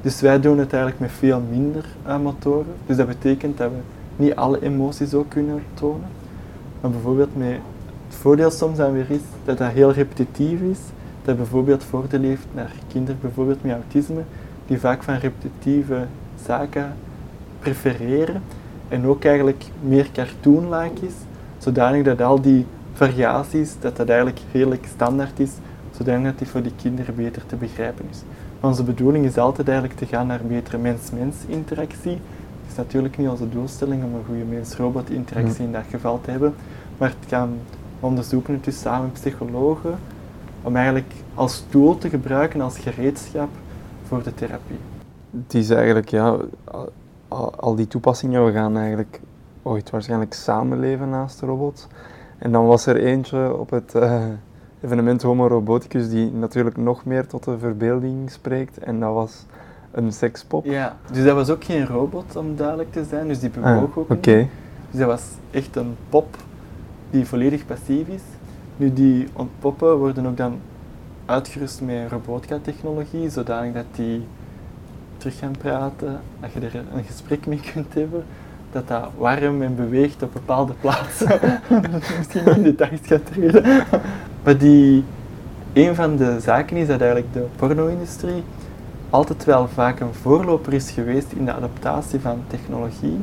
Dus 0.00 0.20
wij 0.20 0.40
doen 0.40 0.58
het 0.58 0.72
eigenlijk 0.72 1.00
met 1.00 1.10
veel 1.10 1.42
minder 1.50 1.84
uh, 2.06 2.18
motoren. 2.18 2.74
Dus 2.86 2.96
dat 2.96 3.06
betekent 3.06 3.58
dat 3.58 3.70
we 3.70 3.76
niet 4.24 4.36
alle 4.36 4.62
emoties 4.62 5.14
ook 5.14 5.28
kunnen 5.28 5.62
tonen. 5.74 6.08
Maar 6.80 6.90
bijvoorbeeld 6.90 7.36
met 7.36 7.58
het 8.06 8.16
voordeel 8.16 8.50
soms 8.50 8.76
dan 8.76 8.92
weer 8.92 9.10
is 9.10 9.20
dat 9.44 9.58
dat 9.58 9.70
heel 9.70 9.92
repetitief 9.92 10.60
is. 10.60 10.78
Dat 11.24 11.36
bijvoorbeeld 11.36 11.84
voordeel 11.84 12.20
heeft 12.20 12.46
naar 12.54 12.72
kinderen 12.88 13.20
bijvoorbeeld 13.20 13.62
met 13.62 13.72
autisme, 13.72 14.22
die 14.66 14.80
vaak 14.80 15.02
van 15.02 15.14
repetitieve 15.14 16.06
zaken 16.44 16.92
prefereren. 17.58 18.42
En 18.88 19.06
ook 19.06 19.24
eigenlijk 19.24 19.64
meer 19.82 20.08
cartoon-like 20.12 21.06
is, 21.06 21.14
zodanig 21.58 22.04
dat 22.04 22.20
al 22.20 22.40
die 22.40 22.66
variaties, 22.92 23.74
dat 23.80 23.96
dat 23.96 24.08
eigenlijk 24.08 24.40
redelijk 24.52 24.86
standaard 24.94 25.40
is, 25.40 25.50
zodanig 25.96 26.24
dat 26.24 26.38
die 26.38 26.48
voor 26.48 26.62
die 26.62 26.72
kinderen 26.82 27.14
beter 27.14 27.46
te 27.46 27.56
begrijpen 27.56 28.04
is. 28.10 28.22
Onze 28.66 28.84
bedoeling 28.84 29.24
is 29.24 29.38
altijd 29.38 29.68
eigenlijk 29.68 29.98
te 29.98 30.06
gaan 30.06 30.26
naar 30.26 30.40
betere 30.48 30.78
mens-mens 30.78 31.36
interactie. 31.46 32.12
Het 32.12 32.70
is 32.70 32.76
natuurlijk 32.76 33.16
niet 33.16 33.28
onze 33.28 33.48
doelstelling 33.48 34.04
om 34.04 34.14
een 34.14 34.24
goede 34.26 34.44
mens-robot 34.44 35.10
interactie 35.10 35.64
in 35.64 35.72
dat 35.72 35.82
geval 35.90 36.20
te 36.20 36.30
hebben, 36.30 36.54
maar 36.98 37.08
het 37.08 37.28
gaan 37.28 37.58
onderzoeken 38.00 38.60
is 38.64 38.80
samen 38.80 39.02
met 39.02 39.12
psychologen, 39.12 39.94
om 40.62 40.76
eigenlijk 40.76 41.12
als 41.34 41.64
tool 41.68 41.98
te 41.98 42.08
gebruiken, 42.08 42.60
als 42.60 42.78
gereedschap 42.78 43.48
voor 44.06 44.22
de 44.22 44.34
therapie. 44.34 44.78
Het 45.30 45.54
is 45.54 45.70
eigenlijk, 45.70 46.08
ja, 46.08 46.36
al, 47.56 47.74
die 47.74 47.86
toepassingen, 47.86 48.44
we 48.44 48.52
gaan 48.52 48.76
eigenlijk 48.76 49.20
ooit 49.62 49.90
waarschijnlijk 49.90 50.34
samenleven 50.34 51.08
naast 51.08 51.40
de 51.40 51.46
robots. 51.46 51.86
En 52.38 52.52
dan 52.52 52.66
was 52.66 52.86
er 52.86 52.96
eentje 52.96 53.56
op 53.56 53.70
het 53.70 53.92
uh, 53.96 54.24
evenement 54.86 55.22
Homo 55.22 55.46
Roboticus 55.46 56.08
die 56.08 56.32
natuurlijk 56.32 56.76
nog 56.76 57.04
meer 57.04 57.26
tot 57.26 57.44
de 57.44 57.58
verbeelding 57.58 58.30
spreekt. 58.30 58.78
En 58.78 59.00
dat 59.00 59.14
was 59.14 59.44
een 59.90 60.12
sekspop. 60.12 60.64
Ja, 60.64 60.96
dus 61.12 61.24
dat 61.24 61.34
was 61.34 61.50
ook 61.50 61.64
geen 61.64 61.86
robot 61.86 62.36
om 62.36 62.56
duidelijk 62.56 62.92
te 62.92 63.04
zijn, 63.04 63.28
dus 63.28 63.40
die 63.40 63.50
bewoog 63.50 63.96
ah, 63.96 63.98
ook 63.98 64.08
niet. 64.08 64.24
Dus 64.90 65.00
dat 65.00 65.06
was 65.06 65.22
echt 65.50 65.76
een 65.76 65.96
pop 66.08 66.36
die 67.10 67.26
volledig 67.26 67.66
passief 67.66 68.08
is. 68.08 68.22
Nu, 68.76 68.92
die 68.92 69.28
ontpoppen 69.32 69.96
worden 69.98 70.26
ook 70.26 70.36
dan 70.36 70.58
uitgerust 71.26 71.80
met 71.80 72.10
robotica-technologie, 72.10 73.30
zodanig 73.30 73.74
dat 73.74 73.84
die 73.94 74.26
terug 75.16 75.38
gaan 75.38 75.54
praten, 75.58 76.20
dat 76.40 76.52
je 76.52 76.60
er 76.60 76.84
een 76.94 77.04
gesprek 77.04 77.46
mee 77.46 77.60
kunt 77.72 77.94
hebben, 77.94 78.24
dat 78.72 78.88
dat 78.88 79.10
warm 79.18 79.62
en 79.62 79.76
beweegt 79.76 80.22
op 80.22 80.32
bepaalde 80.32 80.72
plaatsen. 80.80 81.40
Misschien 82.18 82.46
in 82.46 82.62
details 82.62 83.00
gaat 83.02 83.26
treden. 83.26 83.64
Maar 84.46 84.58
die, 84.58 85.04
een 85.72 85.94
van 85.94 86.16
de 86.16 86.40
zaken 86.40 86.76
is 86.76 86.86
dat 86.86 87.00
eigenlijk 87.00 87.32
de 87.32 87.46
porno-industrie 87.56 88.42
altijd 89.10 89.44
wel 89.44 89.68
vaak 89.68 90.00
een 90.00 90.14
voorloper 90.14 90.72
is 90.72 90.90
geweest 90.90 91.32
in 91.32 91.44
de 91.44 91.52
adaptatie 91.52 92.20
van 92.20 92.42
technologie. 92.46 93.20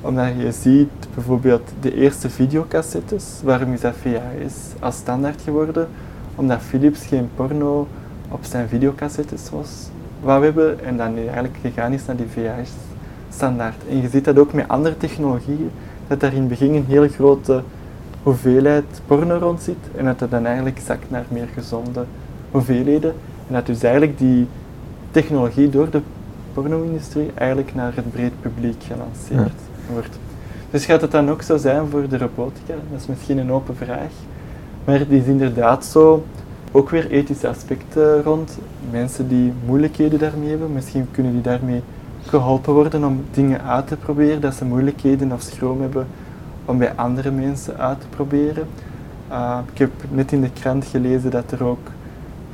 Omdat 0.00 0.28
je 0.38 0.52
ziet 0.52 1.08
bijvoorbeeld 1.14 1.72
de 1.80 1.94
eerste 1.94 2.30
videocassettes, 2.30 3.40
waarom 3.44 3.72
is 3.72 3.80
dat 3.80 3.94
VHS 3.96 4.54
als 4.80 4.96
standaard 4.96 5.42
geworden? 5.42 5.88
Omdat 6.34 6.60
Philips 6.60 7.06
geen 7.06 7.28
porno 7.34 7.86
op 8.28 8.44
zijn 8.44 8.68
videocassettes 8.68 9.50
was 9.50 9.88
we 10.20 10.30
hebben 10.30 10.84
en 10.84 10.96
dan 10.96 11.16
eigenlijk 11.16 11.56
gegaan 11.62 11.92
is 11.92 12.06
naar 12.06 12.16
die 12.16 12.26
VHS 12.26 12.70
standaard. 13.30 13.82
En 13.88 14.02
je 14.02 14.08
ziet 14.08 14.24
dat 14.24 14.38
ook 14.38 14.52
met 14.52 14.68
andere 14.68 14.96
technologieën, 14.96 15.70
dat 16.06 16.20
daar 16.20 16.32
in 16.32 16.38
het 16.38 16.48
begin 16.48 16.74
een 16.74 16.86
heel 16.88 17.08
grote 17.08 17.62
hoeveelheid 18.22 19.00
porno 19.06 19.38
rond 19.38 19.62
zit 19.62 19.76
en 19.96 20.04
dat 20.04 20.20
het 20.20 20.30
dan 20.30 20.46
eigenlijk 20.46 20.80
zakt 20.86 21.10
naar 21.10 21.24
meer 21.28 21.48
gezonde 21.54 22.04
hoeveelheden. 22.50 23.14
En 23.46 23.54
dat 23.54 23.66
dus 23.66 23.82
eigenlijk 23.82 24.18
die 24.18 24.46
technologie 25.10 25.70
door 25.70 25.90
de 25.90 26.00
porno-industrie 26.52 27.30
eigenlijk 27.34 27.74
naar 27.74 27.92
het 27.94 28.12
breed 28.12 28.32
publiek 28.40 28.82
gelanceerd 28.82 29.60
wordt. 29.92 30.18
Dus 30.70 30.84
gaat 30.84 31.00
het 31.00 31.10
dan 31.10 31.30
ook 31.30 31.42
zo 31.42 31.56
zijn 31.56 31.86
voor 31.86 32.08
de 32.08 32.18
robotica? 32.18 32.74
Dat 32.90 33.00
is 33.00 33.06
misschien 33.06 33.38
een 33.38 33.52
open 33.52 33.76
vraag. 33.76 34.12
Maar 34.84 34.98
het 34.98 35.10
is 35.10 35.24
inderdaad 35.24 35.84
zo, 35.84 36.24
ook 36.72 36.90
weer 36.90 37.10
ethische 37.10 37.48
aspecten 37.48 38.22
rond. 38.22 38.58
Mensen 38.90 39.28
die 39.28 39.52
moeilijkheden 39.66 40.18
daarmee 40.18 40.48
hebben, 40.48 40.72
misschien 40.72 41.08
kunnen 41.10 41.32
die 41.32 41.40
daarmee 41.40 41.82
geholpen 42.22 42.72
worden 42.72 43.04
om 43.04 43.24
dingen 43.30 43.64
uit 43.64 43.86
te 43.86 43.96
proberen, 43.96 44.40
dat 44.40 44.54
ze 44.54 44.64
moeilijkheden 44.64 45.32
of 45.32 45.40
schroom 45.40 45.80
hebben 45.80 46.06
om 46.68 46.78
bij 46.78 46.92
andere 46.94 47.30
mensen 47.30 47.78
uit 47.78 48.00
te 48.00 48.06
proberen. 48.06 48.66
Uh, 49.30 49.58
ik 49.72 49.78
heb 49.78 49.90
net 50.10 50.32
in 50.32 50.40
de 50.40 50.50
krant 50.50 50.84
gelezen 50.84 51.30
dat 51.30 51.50
er 51.50 51.64
ook 51.64 51.90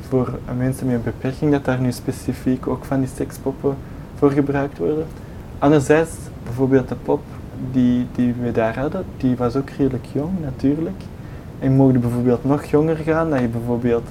voor 0.09 0.39
mensen 0.57 0.85
met 0.85 0.95
een 0.95 1.03
beperking, 1.03 1.51
dat 1.51 1.65
daar 1.65 1.79
nu 1.79 1.91
specifiek 1.91 2.67
ook 2.67 2.85
van 2.85 2.99
die 2.99 3.09
sekspoppen 3.15 3.75
voor 4.15 4.31
gebruikt 4.31 4.77
worden. 4.77 5.05
Anderzijds, 5.59 6.11
bijvoorbeeld 6.43 6.87
de 6.87 6.95
pop 6.95 7.21
die, 7.71 8.07
die 8.15 8.33
we 8.41 8.51
daar 8.51 8.79
hadden, 8.79 9.05
die 9.17 9.35
was 9.35 9.55
ook 9.55 9.69
redelijk 9.69 10.05
jong 10.13 10.31
natuurlijk. 10.41 11.01
En 11.59 11.75
mogen 11.75 11.99
bijvoorbeeld 11.99 12.45
nog 12.45 12.63
jonger 12.63 12.95
gaan, 12.95 13.29
dat 13.29 13.39
je 13.39 13.47
bijvoorbeeld 13.47 14.07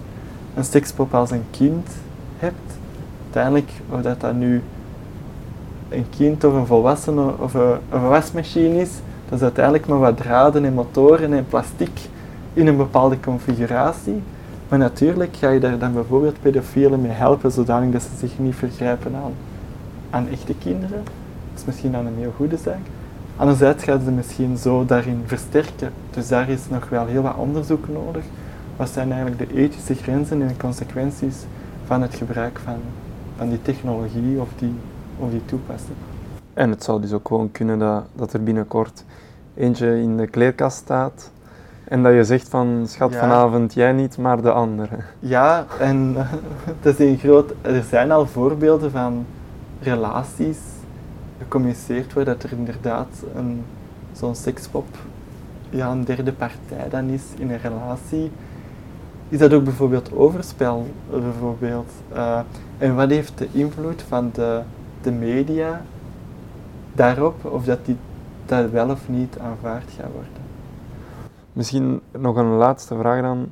een 0.54 0.64
sekspop 0.64 1.14
als 1.14 1.30
een 1.30 1.44
kind 1.50 1.88
hebt. 2.38 2.78
Uiteindelijk, 3.24 3.70
of 3.90 4.02
dat 4.02 4.20
dat 4.20 4.34
nu 4.34 4.62
een 5.88 6.06
kind 6.16 6.44
of 6.44 6.54
een 6.54 6.66
volwassene 6.66 7.32
of 7.38 7.54
een, 7.54 7.78
een 7.90 8.08
wasmachine 8.08 8.80
is, 8.80 8.90
dat 9.28 9.38
is 9.38 9.42
uiteindelijk 9.42 9.86
maar 9.86 9.98
wat 9.98 10.16
draden 10.16 10.64
en 10.64 10.74
motoren 10.74 11.32
en 11.32 11.46
plastic 11.48 11.90
in 12.52 12.66
een 12.66 12.76
bepaalde 12.76 13.20
configuratie. 13.20 14.22
Maar 14.68 14.78
natuurlijk 14.78 15.36
ga 15.36 15.50
je 15.50 15.60
daar 15.60 15.78
dan 15.78 15.92
bijvoorbeeld 15.92 16.40
pedofielen 16.42 17.00
mee 17.00 17.10
helpen, 17.10 17.50
zodanig 17.50 17.92
dat 17.92 18.02
ze 18.02 18.08
zich 18.18 18.38
niet 18.38 18.54
vergrijpen 18.54 19.14
aan, 19.14 19.32
aan 20.10 20.28
echte 20.28 20.54
kinderen. 20.54 21.02
Dat 21.50 21.58
is 21.60 21.64
misschien 21.64 21.92
dan 21.92 22.06
een 22.06 22.18
heel 22.18 22.32
goede 22.36 22.56
zaak. 22.56 22.86
Anderzijds 23.36 23.84
gaan 23.84 24.00
ze 24.04 24.10
misschien 24.10 24.56
zo 24.56 24.84
daarin 24.84 25.22
versterken. 25.26 25.90
Dus 26.10 26.28
daar 26.28 26.48
is 26.48 26.60
nog 26.70 26.88
wel 26.88 27.06
heel 27.06 27.22
wat 27.22 27.36
onderzoek 27.36 27.88
nodig. 27.88 28.24
Wat 28.76 28.88
zijn 28.88 29.12
eigenlijk 29.12 29.50
de 29.50 29.56
ethische 29.56 29.94
grenzen 29.94 30.42
en 30.42 30.48
de 30.48 30.56
consequenties 30.56 31.36
van 31.86 32.02
het 32.02 32.14
gebruik 32.14 32.58
van, 32.64 32.76
van 33.36 33.48
die 33.48 33.62
technologie 33.62 34.40
of 34.40 34.48
die 34.58 34.74
of 35.18 35.30
die 35.30 35.44
toepassen. 35.44 35.94
En 36.54 36.70
het 36.70 36.84
zou 36.84 37.00
dus 37.00 37.12
ook 37.12 37.28
gewoon 37.28 37.52
kunnen 37.52 37.78
dat, 37.78 38.04
dat 38.14 38.32
er 38.32 38.42
binnenkort 38.42 39.04
eentje 39.54 40.00
in 40.00 40.16
de 40.16 40.26
kleerkast 40.26 40.76
staat 40.76 41.30
en 41.84 42.02
dat 42.02 42.12
je 42.12 42.24
zegt 42.24 42.48
van 42.48 42.84
schat 42.88 43.14
vanavond 43.14 43.74
jij 43.74 43.92
niet, 43.92 44.18
maar 44.18 44.42
de 44.42 44.52
andere. 44.52 44.96
Ja, 45.18 45.66
en 45.78 46.14
het 46.80 46.98
is 46.98 47.06
een 47.06 47.18
groot, 47.18 47.54
er 47.62 47.82
zijn 47.82 48.10
al 48.10 48.26
voorbeelden 48.26 48.90
van 48.90 49.26
relaties 49.80 50.58
gecommuniceerd 51.38 52.12
wordt 52.12 52.28
dat 52.28 52.42
er 52.42 52.52
inderdaad 52.52 53.24
een, 53.34 53.64
zo'n 54.12 54.34
sekspop 54.34 54.86
ja, 55.70 55.90
een 55.90 56.04
derde 56.04 56.32
partij 56.32 56.88
dan 56.90 57.08
is 57.08 57.22
in 57.38 57.50
een 57.50 57.60
relatie. 57.62 58.30
Is 59.28 59.38
dat 59.38 59.52
ook 59.52 59.64
bijvoorbeeld 59.64 60.12
overspel? 60.12 60.86
Bijvoorbeeld? 61.10 61.90
Uh, 62.12 62.38
en 62.78 62.94
wat 62.94 63.10
heeft 63.10 63.38
de 63.38 63.48
invloed 63.52 64.02
van 64.08 64.30
de 64.32 64.60
de 65.04 65.10
media 65.10 65.82
daarop 66.94 67.44
of 67.44 67.64
dat 67.64 67.84
die 67.84 67.96
dat 68.46 68.70
wel 68.70 68.90
of 68.90 69.08
niet 69.08 69.38
aanvaard 69.38 69.90
gaat 69.96 70.12
worden. 70.12 70.42
Misschien 71.52 72.00
nog 72.18 72.36
een 72.36 72.56
laatste 72.56 72.96
vraag 72.96 73.22
dan. 73.22 73.46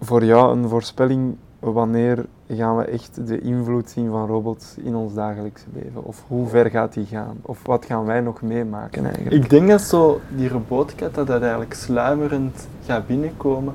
Voor 0.00 0.24
jou 0.24 0.56
een 0.56 0.68
voorspelling 0.68 1.36
wanneer 1.60 2.26
gaan 2.48 2.76
we 2.76 2.84
echt 2.84 3.26
de 3.26 3.40
invloed 3.40 3.90
zien 3.90 4.10
van 4.10 4.26
robots 4.26 4.74
in 4.76 4.94
ons 4.94 5.14
dagelijkse 5.14 5.64
leven? 5.72 6.04
Of 6.04 6.24
hoe 6.28 6.48
ver 6.48 6.70
gaat 6.70 6.92
die 6.92 7.06
gaan? 7.06 7.36
Of 7.42 7.66
wat 7.66 7.84
gaan 7.84 8.04
wij 8.04 8.20
nog 8.20 8.42
meemaken 8.42 9.04
eigenlijk? 9.04 9.44
Ik 9.44 9.50
denk 9.50 9.68
dat 9.68 9.80
zo 9.80 10.20
die 10.36 10.48
robotica 10.48 11.08
dat 11.12 11.26
dat 11.26 11.40
eigenlijk 11.40 11.74
sluimerend 11.74 12.68
gaat 12.86 13.06
binnenkomen. 13.06 13.74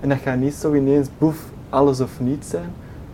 En 0.00 0.08
dat 0.08 0.18
gaat 0.18 0.38
niet 0.38 0.54
zo 0.54 0.74
ineens 0.74 1.08
boef 1.18 1.44
alles 1.68 2.00
of 2.00 2.20
niets 2.20 2.50
zijn. 2.50 2.72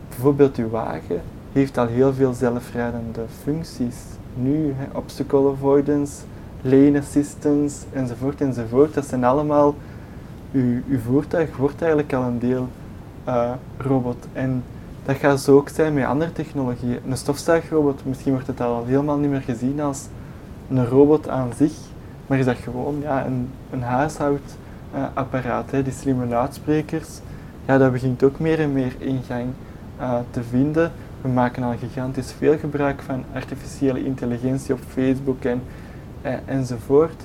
Bijvoorbeeld 0.08 0.56
uw 0.56 0.70
wagen 0.70 1.20
heeft 1.52 1.78
al 1.78 1.86
heel 1.86 2.12
veel 2.12 2.32
zelfrijdende 2.32 3.20
functies. 3.42 3.96
Nu, 4.34 4.74
hè, 4.76 4.98
obstacle 4.98 5.50
avoidance, 5.50 6.12
lane 6.62 6.98
assistance 6.98 7.76
enzovoort 7.92 8.40
enzovoort. 8.40 8.94
Dat 8.94 9.06
zijn 9.06 9.24
allemaal, 9.24 9.74
uw, 10.52 10.80
uw 10.88 10.98
voertuig 10.98 11.56
wordt 11.56 11.80
eigenlijk 11.80 12.12
al 12.12 12.22
een 12.22 12.38
deel 12.38 12.68
uh, 13.28 13.50
robot. 13.76 14.26
En 14.32 14.62
dat 15.04 15.16
gaat 15.16 15.40
zo 15.40 15.56
ook 15.56 15.68
zijn 15.68 15.94
met 15.94 16.04
andere 16.04 16.32
technologieën. 16.32 16.98
Een 17.08 17.16
stofzuigrobot, 17.16 18.04
misschien 18.04 18.32
wordt 18.32 18.46
het 18.46 18.60
al 18.60 18.84
helemaal 18.84 19.18
niet 19.18 19.30
meer 19.30 19.40
gezien 19.40 19.80
als 19.80 20.06
een 20.68 20.86
robot 20.86 21.28
aan 21.28 21.50
zich, 21.56 21.72
maar 22.26 22.38
is 22.38 22.44
dat 22.44 22.56
gewoon 22.56 22.96
ja, 23.00 23.26
een, 23.26 23.48
een 23.70 23.82
huishoudapparaat. 23.82 25.74
Uh, 25.74 25.84
die 25.84 25.92
slimme 25.92 26.26
luidsprekers, 26.26 27.20
ja, 27.66 27.78
dat 27.78 27.92
begint 27.92 28.22
ook 28.22 28.38
meer 28.38 28.60
en 28.60 28.72
meer 28.72 28.94
ingang 28.98 29.46
uh, 30.00 30.14
te 30.30 30.42
vinden. 30.42 30.92
We 31.22 31.28
maken 31.28 31.62
al 31.62 31.74
gigantisch 31.78 32.32
veel 32.32 32.58
gebruik 32.58 33.02
van 33.02 33.24
artificiële 33.34 34.04
intelligentie 34.04 34.74
op 34.74 34.80
Facebook 34.88 35.44
en, 35.44 35.62
uh, 36.24 36.32
enzovoort, 36.44 37.22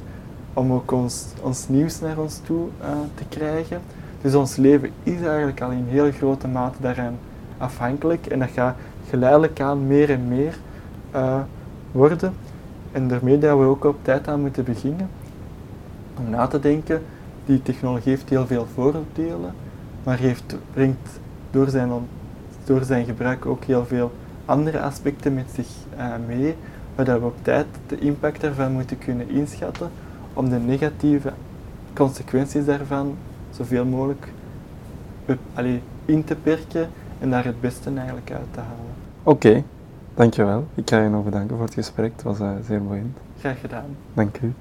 om 0.54 0.72
ook 0.72 0.92
ons, 0.92 1.26
ons 1.42 1.68
nieuws 1.68 2.00
naar 2.00 2.18
ons 2.18 2.40
toe 2.46 2.68
uh, 2.82 2.88
te 3.16 3.24
krijgen. 3.30 3.82
Dus 4.22 4.36
ons 4.36 4.56
leven 4.56 4.92
is 5.04 5.22
eigenlijk 5.22 5.62
al 5.62 5.72
in 5.72 5.86
heel 5.88 6.12
grote 6.12 6.48
mate 6.48 6.78
daaraan 6.82 7.18
afhankelijk 7.58 8.26
en 8.26 8.40
dat 8.40 8.50
gaat 8.50 8.76
geleidelijk 9.10 9.62
aan 9.62 9.88
meer 9.88 10.10
en 10.10 10.28
meer 10.28 10.58
uh, 11.16 11.40
worden. 11.92 12.34
En 12.92 13.08
daarmee 13.08 13.38
dat 13.38 13.58
we 13.58 13.66
ook 13.66 13.84
op 13.84 13.98
tijd 14.02 14.28
aan 14.28 14.42
moeten 14.42 14.64
beginnen 14.64 15.10
om 16.18 16.30
na 16.30 16.48
te 16.48 16.60
denken. 16.60 17.02
Die 17.46 17.62
technologie 17.62 18.10
heeft 18.10 18.30
heel 18.30 18.48
veel 18.48 18.68
voordelen, 18.74 19.54
maar 20.04 20.18
heeft, 20.18 20.56
brengt 20.74 21.20
door 21.52 21.70
zijn, 21.70 21.92
door 22.68 22.84
zijn 22.84 23.06
gebruik 23.06 23.46
ook 23.46 23.64
heel 23.64 23.86
veel 23.86 24.12
andere 24.46 24.82
aspecten 24.82 25.34
met 25.34 25.50
zich 25.54 25.68
uh, 25.98 26.14
mee, 26.28 26.56
waar 26.96 27.20
we 27.20 27.26
op 27.26 27.36
tijd 27.42 27.66
de 27.88 28.00
impact 28.00 28.42
daarvan 28.42 28.72
moeten 28.72 28.98
kunnen 28.98 29.30
inschatten 29.30 29.90
om 30.34 30.50
de 30.50 30.60
negatieve 30.60 31.34
consequenties 31.94 32.66
daarvan 32.66 33.16
zoveel 33.50 33.86
mogelijk 33.86 34.28
allee, 35.54 35.82
in 36.06 36.24
te 36.24 36.36
perken 36.36 36.90
en 37.20 37.30
daar 37.30 37.46
het 37.46 37.62
beste 37.62 37.90
eigenlijk 37.96 38.32
uit 38.32 38.54
te 38.54 38.60
halen. 38.60 38.94
Oké, 39.24 39.64
dankjewel. 40.14 40.68
Ik 40.76 40.90
ga 40.90 41.02
je 41.02 41.10
nog 41.10 41.24
bedanken 41.24 41.56
voor 41.56 41.66
het 41.66 41.74
gesprek. 41.74 42.12
Het 42.12 42.24
was 42.24 42.40
uh, 42.40 42.52
zeer 42.68 42.84
boeiend. 42.84 43.18
Graag 43.40 43.60
gedaan. 43.60 43.96
Dank 44.14 44.38
u. 44.42 44.54